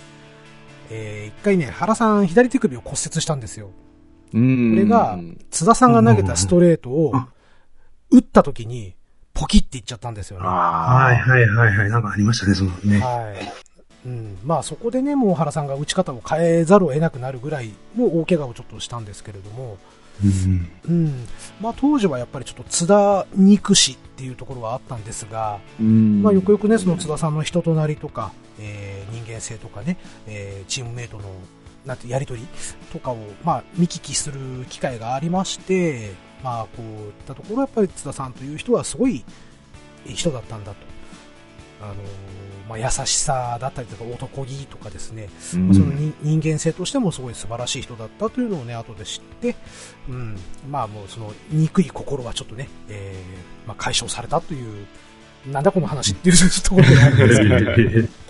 [0.90, 3.70] えー一回ね、原さん左手首を骨折したんですよ。
[4.32, 4.74] うん。
[4.74, 5.18] これが
[5.50, 7.26] 津田さんが投げたストレートをうん
[8.10, 8.94] 打った時に
[9.32, 10.46] ポキっていっちゃったんですよね。
[10.46, 11.90] はいはいはいはい。
[11.90, 13.00] なんかありましたね、そのね。
[13.00, 13.52] はい。
[14.06, 14.38] うん。
[14.44, 19.78] まあそこでね、もう原さんが打ち方を変えざるを得なくなるぐらいの大怪我をちょっとしたんですけれども、
[20.22, 21.26] うんうん。
[21.60, 26.22] まあ当時はやっぱりちょっと津田憎しっていうところはあったんですが、うん。
[26.22, 29.96] まあよくよくね、その津田さんの人となりとか、えー人間性とかね、
[30.26, 31.24] えーチームメイトの、
[31.84, 32.46] なんて、やりとり
[32.92, 36.12] とかを、まあ見聞きする機会がありまして、
[36.42, 39.24] まあこういったところやっぱり津田さんという人はすごい
[40.06, 40.76] 人だったんだと。
[41.82, 41.96] あのー
[42.68, 49.54] まあ優しさだったりとか男気とかですね、うんその人人間性としてもすごい素晴らしい人だったというのをね、後で知って、
[50.08, 50.38] うん、
[50.70, 54.86] まあもうその憎い心はちょっとね、えー、まあ解消されたという、
[55.46, 58.08] なんだこの話っていうところであるんですけど、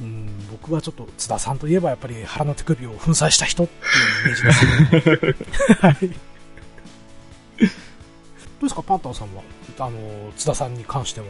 [0.00, 3.82] うん、僕はちょっと津田さんといえばやっぱり腹の手首を粉砕した人っていう
[4.24, 4.64] イメージです
[5.26, 5.78] ね。
[5.80, 5.94] はい。
[8.62, 9.42] どうですか、パンタンさんは、
[9.78, 11.26] あの、津田さんに関しては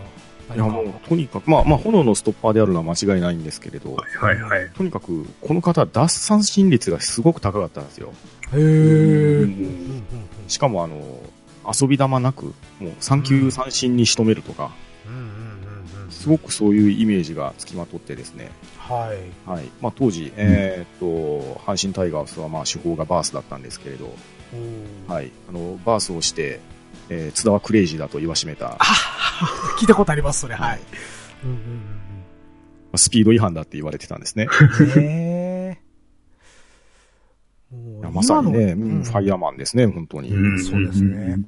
[0.48, 0.54] 何か。
[0.54, 4.70] いやもう、とにかく、まあ、まあ、炎のストッパーであるのは間違いないんですけれど、はいはい。
[4.76, 8.12] とにかく、この方、奪三振率がすごく高かったんですよ。
[8.52, 8.58] へー。
[8.58, 10.02] うんうんうん
[10.48, 11.21] しかも、あの、
[11.66, 12.46] 遊び玉なく、
[12.80, 14.70] もう3球三振に仕留めるとか、
[16.10, 19.48] すごくそういうイメージがつきまとってですね、はい。
[19.50, 19.64] はい。
[19.80, 24.12] まあ、当時、えーっと、阪神タイガースは、まあ、手法がバースだったんですけれど、
[25.08, 25.30] ははい。
[25.48, 26.60] あの、バースをして、
[27.08, 28.84] えー津田はクレイジーだと言わしめた、あ
[29.78, 30.54] 聞いたことあります、それ。
[30.54, 30.80] はい。
[31.44, 31.58] うんうん
[32.94, 34.44] スピード違反だって言われてたんですね。
[34.44, 35.31] へ ーもいうや
[38.12, 40.32] まさにね、今のうんファイヤーマンですね、本当に。
[40.32, 41.38] んそうですね。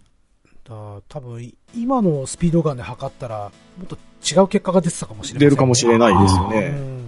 [0.65, 0.75] だ
[1.09, 6.69] 多分今のスピードガンで測ったら、もっと違う結果が出てたかもしれない、出るかもしれないですようね。
[6.71, 7.05] ん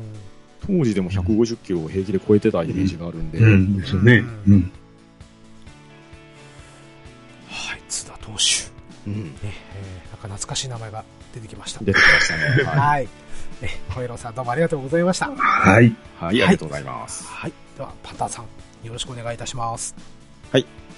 [0.67, 4.25] 当時でも150キロを平気で超えてたイメージがあるんで、うん、ですよね。
[4.49, 4.73] うん。
[7.49, 8.67] はい、津田投手。
[9.07, 11.05] うんね、えーなんか懐かしい名前が
[11.35, 11.81] 出てきました。
[11.85, 12.65] 出てきましたね。
[12.65, 13.09] ははい。
[13.63, 15.31] え、小広さんどうもありがとうございました。
[15.31, 15.87] はい。
[15.87, 17.25] い、はい、ありがとうございます。
[17.27, 17.53] はい。
[17.77, 18.45] では、パンタンさん、
[18.87, 19.95] よろしくお願いいたします。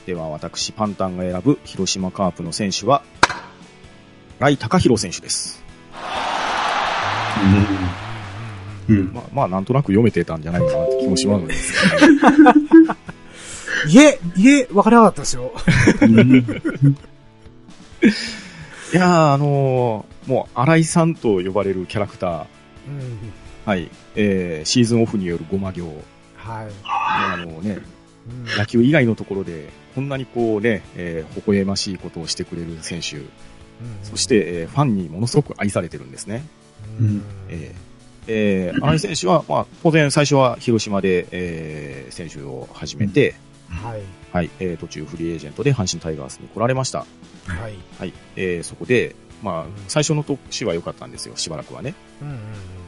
[0.08, 3.02] では、私、パンタンが選ぶ広島カープの選手は、
[4.38, 5.62] ライ高弘選手です。
[8.88, 8.96] うん。
[8.96, 9.12] うん。
[9.12, 12.06] まあ、まあ、なんとなく読めてたんじゃないかなって気もしますのですけど、
[13.92, 15.52] いえ、いえ、わからなかったですよ。
[18.94, 22.46] いやー、あのーもう、新井さんと呼ばれるキャラクター、
[22.88, 23.18] うん。
[23.66, 26.02] はい、えー、シーズンオフによるごま行、
[26.48, 26.66] はい。
[26.84, 27.98] あのね、うん
[28.58, 33.22] 野球以外のところで、こんなにこうね、えー、微笑ましいことをしてくれる選手、
[34.02, 36.44] そし、て、えーファンにものすごく愛されてるんですね。
[37.00, 37.88] うんえー
[38.30, 43.34] えー、新井選手は、まあ、当然最初は広島で、えー、選手を始めて、
[43.70, 44.02] はい。
[44.30, 47.06] はい、えー、途中フリーエージェントで阪神タイガースに来られました。
[47.46, 47.74] はい。
[47.98, 51.94] はい、えー、そこで、まあ、最初の年は良かったんですよ、しばらくはね。
[52.20, 52.40] うんうんうん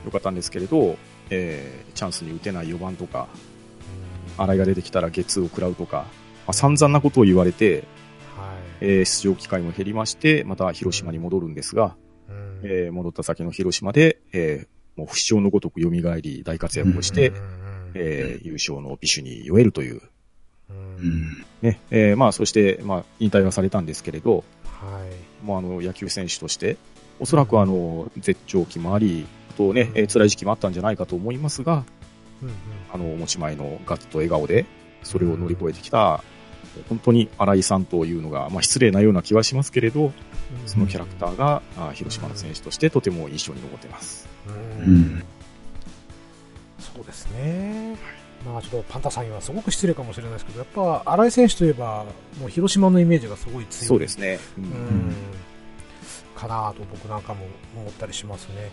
[0.05, 0.97] 良かったんですけれど、
[1.29, 3.29] えー、チャンスに打てない4番とか、
[4.43, 6.07] 新井が出てきたらゲッツーを食らうとか、ま
[6.49, 7.85] あ、散々なことを言われて、
[8.37, 8.87] はい。
[8.87, 11.97] えー、出場機会も減りまして、また広島に戻るんですが、
[12.29, 17.37] うんえー、戻った先の広島で、えー、もう不死鳥のごとく蘇り大活躍をして、うん
[17.95, 20.01] えー優勝の美酒に酔えるという、
[20.71, 21.45] うんうん。
[21.63, 25.05] ね、えー、まあ、そして、まあ、引退はされたんですけれど、は
[25.43, 25.45] い。
[25.45, 26.77] もうあの、野球選手として、
[27.19, 31.85] おそらくあの、絶頂期もあり、あとね、えー辛い時期もあったんじゃないかと思いますが、
[32.43, 32.55] うんうん
[32.93, 34.67] あの、持ち前のガッツと笑顔で、
[35.03, 36.23] それを乗り越えてきた、
[36.89, 40.13] 本当に新井さんというのが、まあ、失礼なような気はしますけれど、
[40.67, 44.29] そのキャラクターが、あ広島の選手としてとても印象に残っています。
[44.85, 45.25] うんうん
[46.95, 47.97] そうですね。
[48.45, 50.69] まあちょっとパンタさんにはすごく失礼かもしれないですけど、やっ
[51.05, 52.05] ぱ新井選手といえば、
[52.41, 53.87] もう広島のイメージがすごい強い。
[53.87, 54.39] そうですね。
[54.59, 55.15] ううんん。
[56.41, 58.71] かなと僕なんかも思ったりしますね。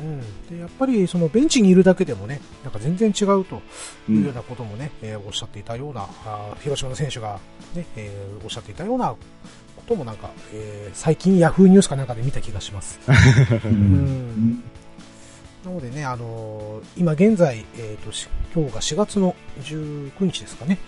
[0.00, 0.20] うんうん。
[0.56, 3.62] で、やっぱりそのベンチにいるだけでもね、なんか全然違うと
[4.08, 7.38] ういうようんなこともね、えーおっしゃっていたような、あー広島の選手が
[7.74, 9.16] ね、えーおっしゃっていたようなこ
[9.86, 12.98] ともなんか、えー最近ヤフーニュースかなんかで見た気がします。
[13.06, 13.12] う
[13.64, 13.72] うん
[14.54, 14.64] ん
[15.64, 20.78] なのでね、あのー今現在、えっ、と、し今日が4月の19日ですかね。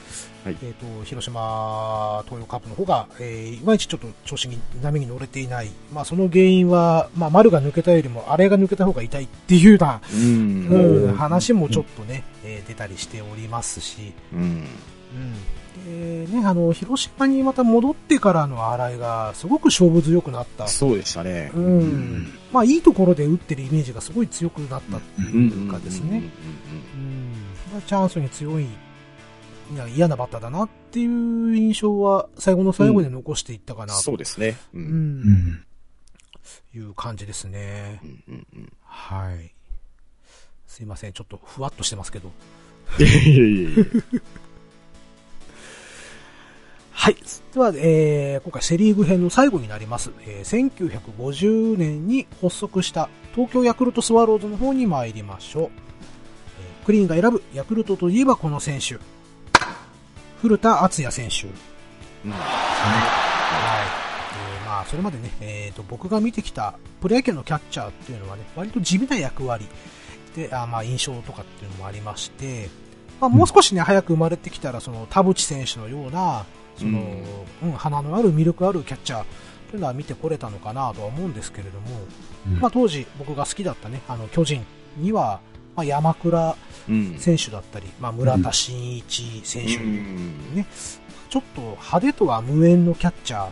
[0.45, 5.71] はいえっ、と、広島東洋カップの方が、えーいまいちちょっと調子に、波に乗れていない。
[5.93, 14.41] まあ、その原因は、まあ、丸が抜けたよりも、あれが抜けた方が痛いっていうような、うんうん、話もちょっとね、えー出たりしておりますし、うん。
[14.41, 16.27] うん。
[16.27, 20.67] で、ね、あの、広島にまた戻ってからの新井が、すごく勝負強くなった。
[20.67, 21.51] そうでしたね。
[21.55, 22.33] うん。
[22.53, 26.23] まあ、いいところで打ってるイメージがすごい強くなったっていうかですね。
[27.87, 28.67] チャンスに強い、
[29.89, 34.57] 嫌なバッターだなっていう印象は、最後の最後で残していったかなとそうですね。
[34.73, 34.79] う。
[34.79, 34.93] うんうん
[35.31, 35.65] ん。
[36.75, 38.07] いう感じですねう。
[38.07, 39.55] んうんうんはい。
[40.67, 42.31] すいません、ちょっとふわっとしてますけど。
[42.99, 43.85] いやいやいやいや
[46.93, 47.17] はい。
[47.53, 50.13] では、えー、今回セリーグ編の最後になります。
[50.25, 55.65] えー、1950年に発足した東京ヤクルトスワローズの方に参りましょう。
[55.65, 55.71] えー、
[56.87, 58.99] クリーンが選ぶヤクルトといえばこの選手。
[60.43, 61.47] 古田敦也選手。
[62.27, 62.33] うん。
[62.33, 62.41] はい。
[64.59, 69.69] えーまあ、それまでね、えーと、僕が見てきたプロ野球のキャッチャーっていうのはね、割と地味な役割。
[70.35, 72.69] で、あまあ、印象とかっていうのもありまして、
[73.21, 76.45] まあ、もう少しね、早く生まれてきたら、その、田淵選手のような、
[76.77, 77.01] その、
[77.63, 79.25] うん、花のある魅力あるキャッチャー
[79.71, 81.87] というのは見てこれたのかなとは思うんですけれども、
[82.49, 82.59] うん。
[82.59, 84.67] まあ、当時僕が好きだったね、あの、巨人
[84.97, 85.41] には、
[85.77, 86.57] まあ、山倉
[86.89, 87.17] うん。
[87.19, 90.67] 選手だったり、まあ、村田真一選手、うんね、
[91.31, 93.51] ちょっと派手とは無縁のキャッチャ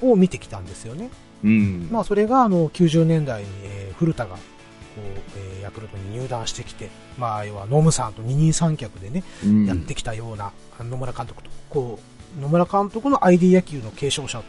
[0.00, 1.10] ーを見てきたんですよね。
[1.42, 1.88] うん。
[1.90, 4.40] まあ、それがあの90年代に、えー古田がこ
[4.98, 5.00] う、
[5.36, 6.88] えーヤクルトに入団してきて、
[7.18, 11.98] まあ、要はノムさんと二人三脚でね、うんやってきたような野村監督と、こ
[12.38, 14.42] う、野村監督の ID 野球の継承者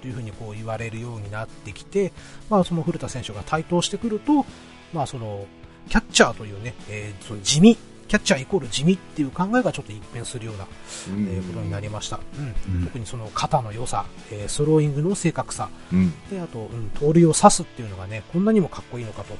[0.00, 2.12] というふうにこう言われるようになってきて、
[2.48, 4.46] まあ、その古田選手が台頭してくると、
[4.92, 5.46] まあ、その、
[5.90, 7.76] キャッチャーというね、えーその地味、
[8.08, 10.66] キャッチャーイコール地味っていう考えがちょっと一変するような
[11.14, 11.28] うん。
[11.28, 12.76] えーことになりました、うん。
[12.76, 12.84] うん。
[12.86, 15.68] 特にその肩の良さ、えースローイングの正確さ。
[15.92, 16.12] うん。
[16.30, 19.34] であと、うん、盗塁を刺すっていうのがねこんなにもかっこいいのかと。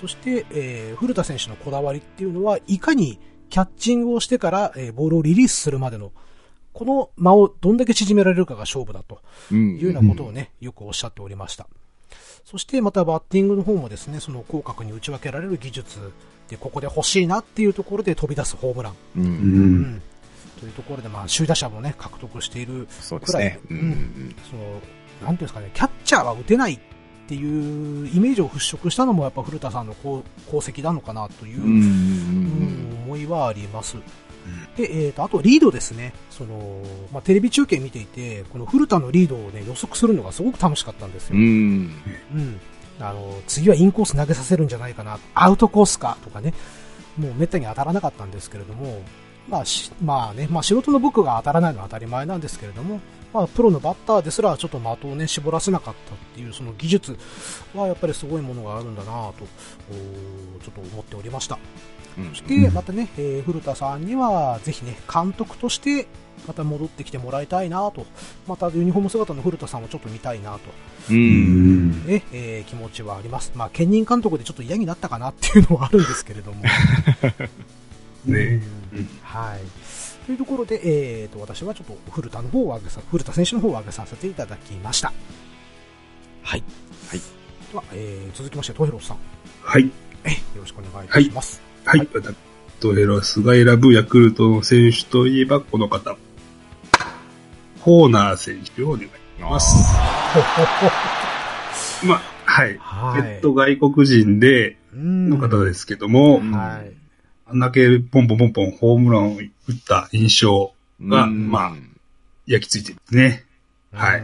[0.00, 3.18] そして、えー古田選手のこだわりっていうのはいかに
[3.50, 6.12] キャッチングをしてから、えーボールをリリースするまでの
[6.72, 9.76] この間をどんだけ縮められるかが勝負だとうん。
[9.76, 11.68] いうようなことをね、よくおっしゃっておりました。
[12.44, 16.12] そしてまたバッティングの方もですね、その広角に打ち分けられる技術
[16.48, 18.92] で、ここで欲しいなっていうところで飛び出すホームラン。
[19.16, 19.20] う。
[19.20, 19.26] うん。
[19.26, 20.02] うんん
[20.60, 22.86] というところで、まあ、首位打者もね、獲得している。
[23.20, 24.36] くらいうん。
[24.50, 24.82] その、なんて
[25.26, 26.78] いうんですかね、キャッチャーは打てないっ
[27.26, 31.62] ていうイメージを払拭したのも、やっぱ古田さんの功功績なのかなという、
[33.06, 33.96] 思いはあります。
[34.76, 36.12] で、えっ、と、あとリードですね。
[36.30, 36.82] その、
[37.12, 41.36] まあ、テレビ中継見ていて、この古田のリードをね、予測するのがすごく楽しかったんですよ。
[41.36, 41.42] うん。
[42.34, 42.60] うん。
[43.00, 46.54] あの、次はインコース投げさせるんじゃないかな、アウトコースかとかね、
[47.18, 49.02] もうめったに当たらなかったんですけれども、
[49.48, 53.00] まあし、まあね、まあ仕事の僕が当たらないのは当たり前なんですけれども、
[53.34, 57.18] まあプロのバッターですらちょっと的をね、絞らせなかったっていうその技術
[57.74, 59.44] はやっぱりすごいものがあるんだなと、
[60.62, 61.58] ちょっと思っておりました。
[62.16, 66.06] うんそして、またね、えー古田さんには、ぜひね、監督として、
[66.46, 68.06] また戻ってきてもらいたいなと、
[68.46, 70.58] またユニフォーム姿の古田さんをちょっと見たいなと、
[71.10, 71.12] う。
[71.12, 72.06] うんん。
[72.06, 73.50] ね、えー気持ちはあります。
[73.56, 76.62] まあ、兼任監督でちょっと嫌になったかなっていうのはあるんですけれども。
[78.26, 78.62] ね
[78.92, 79.60] うんはい。
[80.26, 80.80] というところで、
[81.22, 85.12] えーと、私はちょっと古田の方を挙げさ、古田選手の方を挙げさせていただきました。
[86.42, 86.62] はい。
[87.08, 87.18] はい。
[87.18, 89.18] では、えー続きまして、トヘロスさん、
[89.62, 89.90] はい。
[90.24, 91.60] えよろしくお願いいたします。
[91.84, 92.08] はい。
[92.80, 96.16] トヘロスが選ぶヤクルトの選手といえばこの方。
[97.80, 99.10] ホーナー選手をお願いし
[99.40, 99.94] ます。
[102.06, 102.78] まあ、はい。
[102.78, 103.22] はい。
[103.34, 107.03] えっと、外国人で、うんの方ですけども、うんはい。
[107.46, 109.44] あんだけポンポンポンポンホームランを打っ
[109.86, 110.72] た印象
[111.02, 111.72] が、うんまあ、
[112.46, 113.44] 焼き付いてるんですね。
[113.92, 114.22] はい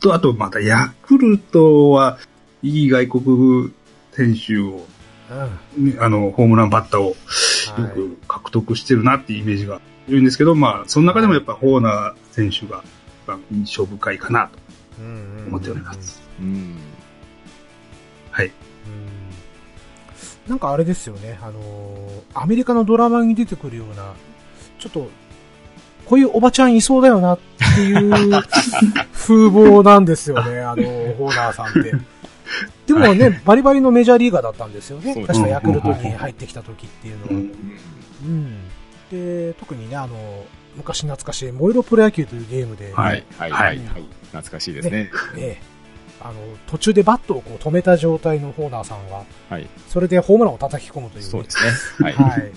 [0.00, 2.18] と、あとまたヤクルトは
[2.62, 3.72] いい外国
[4.12, 4.86] 選手を、
[5.76, 7.14] ねあの、ホームランバッターをよ
[7.84, 12.82] はいく獲得してるなっていうイメージがいるんですけど、まあ、その中でもやっぱホーナー選手が
[13.24, 14.58] 一番印象深いかなと
[15.48, 16.22] 思っております。
[16.40, 16.76] うん。
[18.30, 18.52] はい。
[20.48, 24.12] うんなんかあれですよね、あのーアメリカのドラマに出てくるような、
[24.78, 25.08] ちょっと、
[26.04, 27.38] こういうおばちゃんいそうだよなっ
[27.74, 28.42] ていう
[29.12, 30.82] 風貌なんですよね、あの、
[31.14, 31.94] ホーナーさんって。
[32.86, 35.14] でもね、バリバリのメジャーリーガーだったんですよね。
[35.26, 37.32] 確かヤクルトに入ってきた時っていうのは。
[37.32, 37.52] うん
[38.24, 38.56] うん。
[39.10, 40.44] で、特にね、あの、
[40.76, 43.24] 昔懐かしい、燃えろプロ野球というゲームで、ははいい。
[43.38, 43.50] はい。
[43.50, 43.66] はい。
[43.66, 44.04] はい。
[44.32, 45.10] 懐かしいですね。
[45.36, 45.77] ええ
[46.20, 46.34] あの、
[46.66, 49.66] 途中でバットをこう止めた状態のホーナーさんが、はい。
[49.88, 52.10] それでホームランを叩き込むという、そうですね。
[52.10, 52.12] はい。
[52.14, 52.52] はい。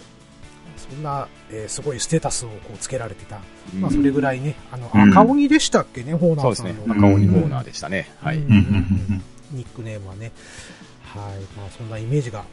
[0.77, 3.39] そんな、えーすごいステータスをこうつけられてた。
[3.79, 7.07] まあ、それぐらいね、あの、うん赤鬼でしたっけね、ホーナそうですねーさんの。。
[7.07, 8.11] 赤鬼コーナーでしたね。
[8.21, 8.37] はい。
[8.37, 8.57] うんうんうんう
[9.13, 10.31] んニックネームはね。
[11.03, 11.41] はい。
[11.57, 12.45] まあ、そんなイメージが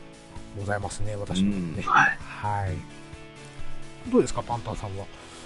[0.58, 1.82] ございますね、私もね。
[1.86, 2.18] はい。
[2.18, 4.10] はい。
[4.10, 5.04] どうですか、パンタンさんは？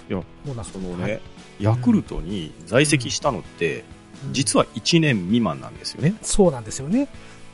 [0.09, 1.21] いや、ホーナーさんそのね、
[1.59, 3.83] ヤクルトに在籍したのって、
[4.31, 6.15] 実は、は1年未満なんですよね。
[6.21, 7.07] そうなんですよね。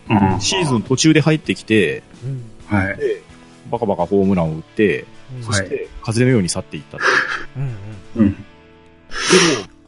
[0.10, 2.44] うんシーズン途中で入ってきて、うん。
[2.78, 2.98] はい。
[2.98, 3.22] で、
[3.70, 5.06] バカバカホームランを打って、
[5.36, 7.04] うんそして風のように去っていったと。
[7.56, 8.26] うんうん。
[8.26, 8.34] うん。
[8.34, 8.44] でも、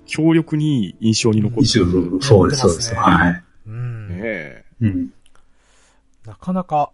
[0.05, 2.93] 強力に印象に残ってる。、そうです、そうです。
[2.93, 3.43] はい。
[3.67, 4.09] うん。
[4.09, 5.09] ねえうん。
[6.26, 6.91] なかなか、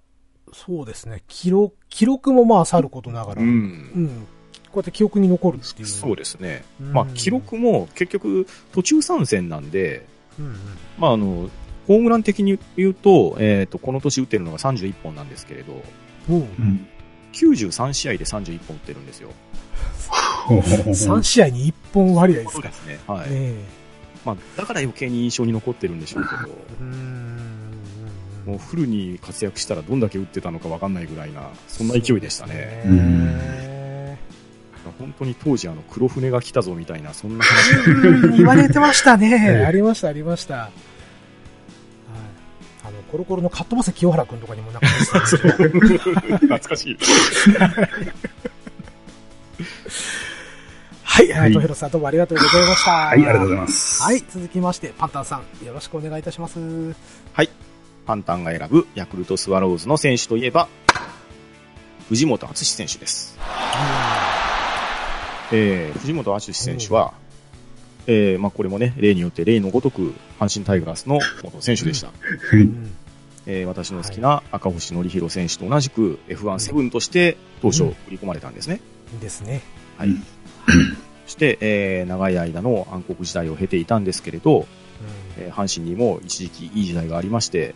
[0.54, 3.46] そうですね、記録、記録もまあさることながら、う。
[3.46, 4.28] うんん。
[4.72, 5.88] こうやって記憶に残るっていう。
[5.88, 6.64] そうですね。
[6.82, 10.06] うんまあ、記録も結局途中参戦なんで、
[10.40, 10.56] うんうん。
[10.98, 11.50] まあ、あの、
[11.88, 15.82] ホームラン的に言うと、えっ、と、この年打ってるのが31本なんですけれど、
[16.30, 16.88] おううん。
[17.34, 19.30] 93試合で31本打ってるんですよ。
[20.46, 22.52] ほうほうほう3試合に1本割合ですか。
[22.54, 23.00] そうですね。
[23.08, 23.28] はい。
[23.30, 23.64] え
[24.26, 26.54] まあ、だから余計に印象に残ってるんでしょうけど。
[28.48, 33.87] もうフルに活躍したらどんだけ打ってたのかわかんないぐらいな、そんな勢いでしたね。
[34.88, 34.94] ね。
[35.00, 37.46] 本当に当時あの黒船が来たぞみたいな、そんな
[37.86, 37.92] う
[38.28, 39.28] ん言われてましたね。
[39.58, 40.56] ええありました、ありました。
[40.56, 40.70] はい。
[42.84, 45.80] あの、コロコロのカットバス清原くんとかにもなんかたんですけど
[46.40, 46.98] 懐かしい。
[51.04, 52.92] はい、はいとひろさんどうもありがとうございました。
[52.92, 54.04] ははい、ありがとうございます。
[54.04, 56.60] はい、続きまして、パンタンさん、よろしくお願いいたします。
[57.34, 57.50] はい。
[58.06, 60.68] パンタンが選ぶヤクルトスワローズの選手といえば、
[62.08, 63.38] 藤本敦選手です。
[65.52, 67.14] えー、藤本敦選手は、
[68.08, 72.12] えー、まあこれもね、例によって例のごとく、阪神タイガースの元選手でした。
[72.54, 72.92] うん。
[73.46, 78.82] えー、私の好きな赤星則弘選手と同じく F17 として当初振り込まれたんですね。
[79.22, 79.62] ですね。
[79.98, 80.10] はい。
[81.26, 84.66] そして、えー、長い間の暗黒時代を経ていたんですけれど、うん。
[85.38, 87.74] えー阪神にも一時期いい時代がありまして、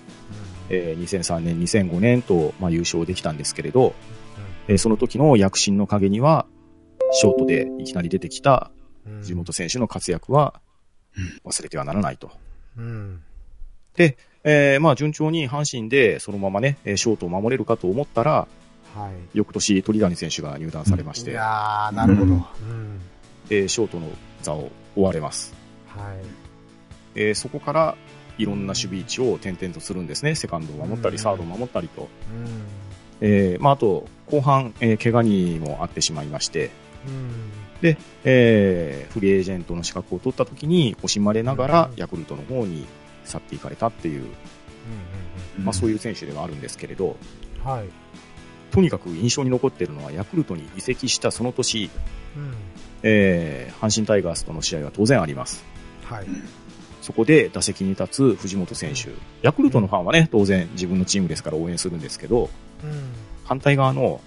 [0.70, 3.94] えー2003年、2005年と、まあ、優勝できたんですけれど、
[4.68, 6.46] えーその時の躍進の陰には、
[7.12, 8.72] ショートでいきなり出てきた
[9.06, 10.62] うん藤本選手の活躍は
[11.44, 12.32] 忘れてはならないと。
[12.78, 13.22] うん。
[13.96, 18.48] で、えーまあ順調に阪神でそのままね、えーショートを守れるかと思ったら、
[18.96, 19.38] はい。
[19.38, 22.34] 翌年鳥谷選手が入団されましいて、やー、なるほど。
[22.34, 23.02] ううんん。
[23.50, 24.08] えーショートの
[24.42, 25.54] 座を追われます。
[25.88, 26.18] はい。
[27.16, 27.96] えーそこから
[28.38, 30.36] いろんな守備位置を転々とするんですね。
[30.36, 32.08] セカンドを守ったり、うんサードを守ったりと。
[32.34, 32.48] うん。
[33.22, 36.72] えーまああと、後半、えー怪我にもあってしまいまして、うん。
[37.82, 42.86] で、えーフリーエージェントの資格を取った時に惜しまれながらうんヤクルトの方に
[43.26, 44.26] 去っていかれたっていう、
[45.58, 45.66] うん。
[45.66, 47.18] まあそういう選手ではあるんですけれど、
[47.66, 47.70] うん。
[47.70, 47.86] はい。
[48.72, 51.90] とにかく印象に残っているのはヤクルトに移籍したその年、
[52.36, 52.54] うん。
[53.04, 55.64] えー阪神タイガースとの試合は当然あります。
[56.04, 56.26] はい。
[57.02, 59.10] そこで打席に立つ藤本選手。
[59.42, 62.52] ヤクルトのファンはね、当然自分のチームですから応援するんですけど、
[62.84, 63.10] うん。
[63.44, 64.22] 反対側の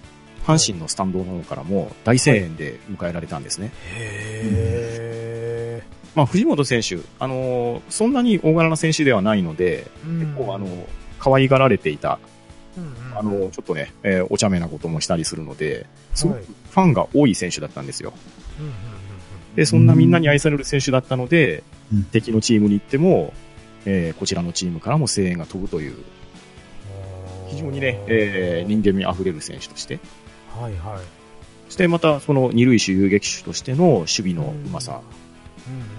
[0.45, 3.71] 阪神のスタンドの方からも大声援で迎えられたんですね。
[3.93, 5.81] へ
[6.15, 10.19] まあ、藤本選手、あのーそんなに大柄な選手ではないので、ー。
[10.19, 10.67] 結構あの、
[11.19, 12.19] 可愛がられていた、
[12.77, 18.13] うん、あの、ちょっとね、えーお茶目なこともしたりするので、すごくはいファンが多い選手だったんですよ。
[18.59, 18.75] うんうんうん
[19.55, 23.33] で、そんなみんなに愛される選手だったので、うん敵のチームに行っても、
[23.85, 26.03] えーこちらのチームからも声援が飛ぶという、うん
[27.49, 29.99] 非常にね、えー人間味あふれる選手として、
[30.61, 30.99] はいはい。
[31.67, 35.01] そしてまたその二塁手遊撃手としての守備のうまさ、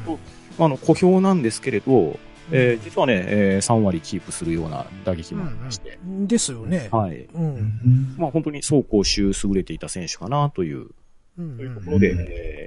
[0.07, 0.19] うんうん
[0.59, 2.19] あの、小兵なんですけれど、
[2.53, 6.89] えー実はね、えー3割キープするような打撃もありまして、うんうんですよね。
[6.93, 7.27] はい。
[7.35, 7.45] うん。
[7.45, 10.87] うんまあ本当に走攻守優れていた選手かなという、
[11.39, 12.15] うんというところで、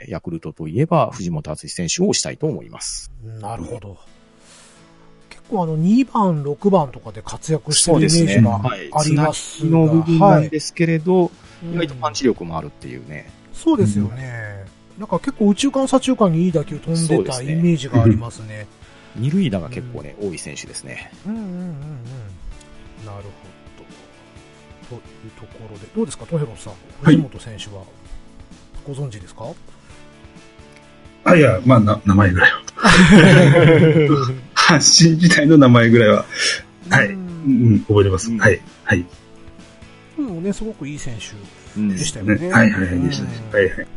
[0.04, 3.12] えーヤクルトといえば藤本敦選手をしたいと思います。
[3.40, 3.98] なるほど。
[5.30, 8.90] 結構あの2番、6番とかで活躍してるイメージがはい。
[8.94, 10.42] ありますつなぎの部分が、はい。
[10.42, 11.32] なんですけれど、
[11.64, 12.20] 意外とパンチ。
[12.20, 13.30] チ力もあるっていうね。
[13.53, 14.66] そうですよね。
[14.97, 18.68] なんか結構宇宙間左中間にいい打球飛んでたイメージがありますね。
[19.16, 21.12] 二塁打が結構ね、多い選手ですね。
[21.26, 21.66] うんうんうんうん。
[23.05, 23.30] なるほど。
[24.89, 24.97] とい
[25.28, 26.74] うところで、どうですか、トヘロさん。
[26.74, 27.84] はい藤本選手は
[28.86, 29.45] ご存知ですか？
[31.26, 32.60] あ、いや、まあ、な、名前ぐらいは。
[34.55, 34.74] 阪
[35.05, 36.26] 神時代の名前ぐらいは、
[36.89, 37.07] はい。
[37.07, 37.16] うう
[37.49, 38.30] んん、覚えてます。
[38.32, 38.62] うんはい。
[38.84, 39.05] はい。
[40.26, 42.52] でもね、すごくいい選手うんでしたよね。
[42.52, 43.32] はい、はい、はい、でしたね。
[43.52, 43.88] うんはい、はい。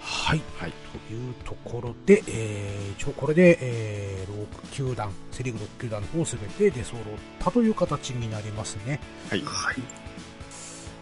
[0.00, 0.40] はい。
[0.58, 0.72] はい。
[1.08, 7.04] というところで、えー、一応これで、えー、6球団、セリーグ6球団の方すべて出揃っ
[7.38, 9.00] たという形になりますね。
[9.30, 9.40] はい。
[9.42, 9.76] はい。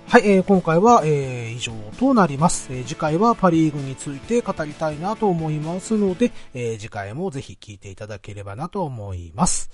[0.06, 9.70] はい、えー今回は、えー以上となります、えー次回はパリーグについて語りたいなと思いますので、えー次回もぜひ聞いていただければなと思います。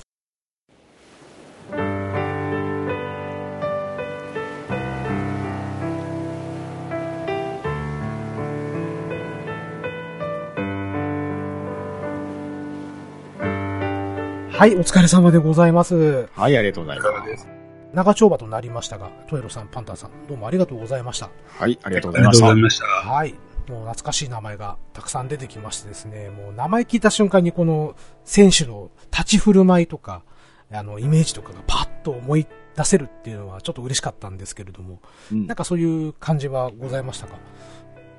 [14.60, 16.28] はい、お疲れ様でございます。
[16.34, 17.48] はい、ありがとうございます。
[17.94, 21.30] 長丁場となりましたが、トエロさん、パンタンさん、どうもありがとうございました。
[21.58, 23.10] はい、ありがとうありがとうございございましました。
[23.10, 23.30] はい。
[23.30, 23.38] もう
[23.86, 27.96] 懐かしい名前がたくさん出てきましてですね、もう名前聞いた瞬間にこの
[28.26, 30.24] 選手の立ち振る舞いとか、
[30.70, 32.46] あの、イメージとかがパッと思い
[32.76, 34.98] 出せるっていうのはちょっと嬉しかったんですけれども、
[35.30, 35.36] た。
[35.36, 37.38] うんなんかそういう感じはございましたか？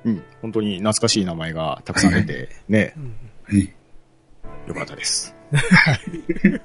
[0.06, 0.24] うん。
[0.40, 3.14] 本当に懐かしい名前がたくさん出て、ねう、ん。
[3.44, 3.72] はい。
[4.66, 5.36] よかったです。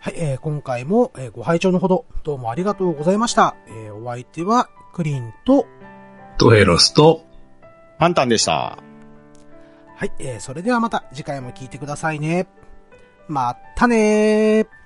[0.00, 3.56] はい、えー今回も、えーご拝聴のほど、どうもありがとうございました。
[3.68, 5.66] えーお相手は、クリンと、
[6.36, 7.24] トヘロスと、
[7.98, 8.78] パンタンでした。
[9.96, 12.46] はい、えーそれではまた次回も聞いてくださいね。
[13.26, 14.81] またねー。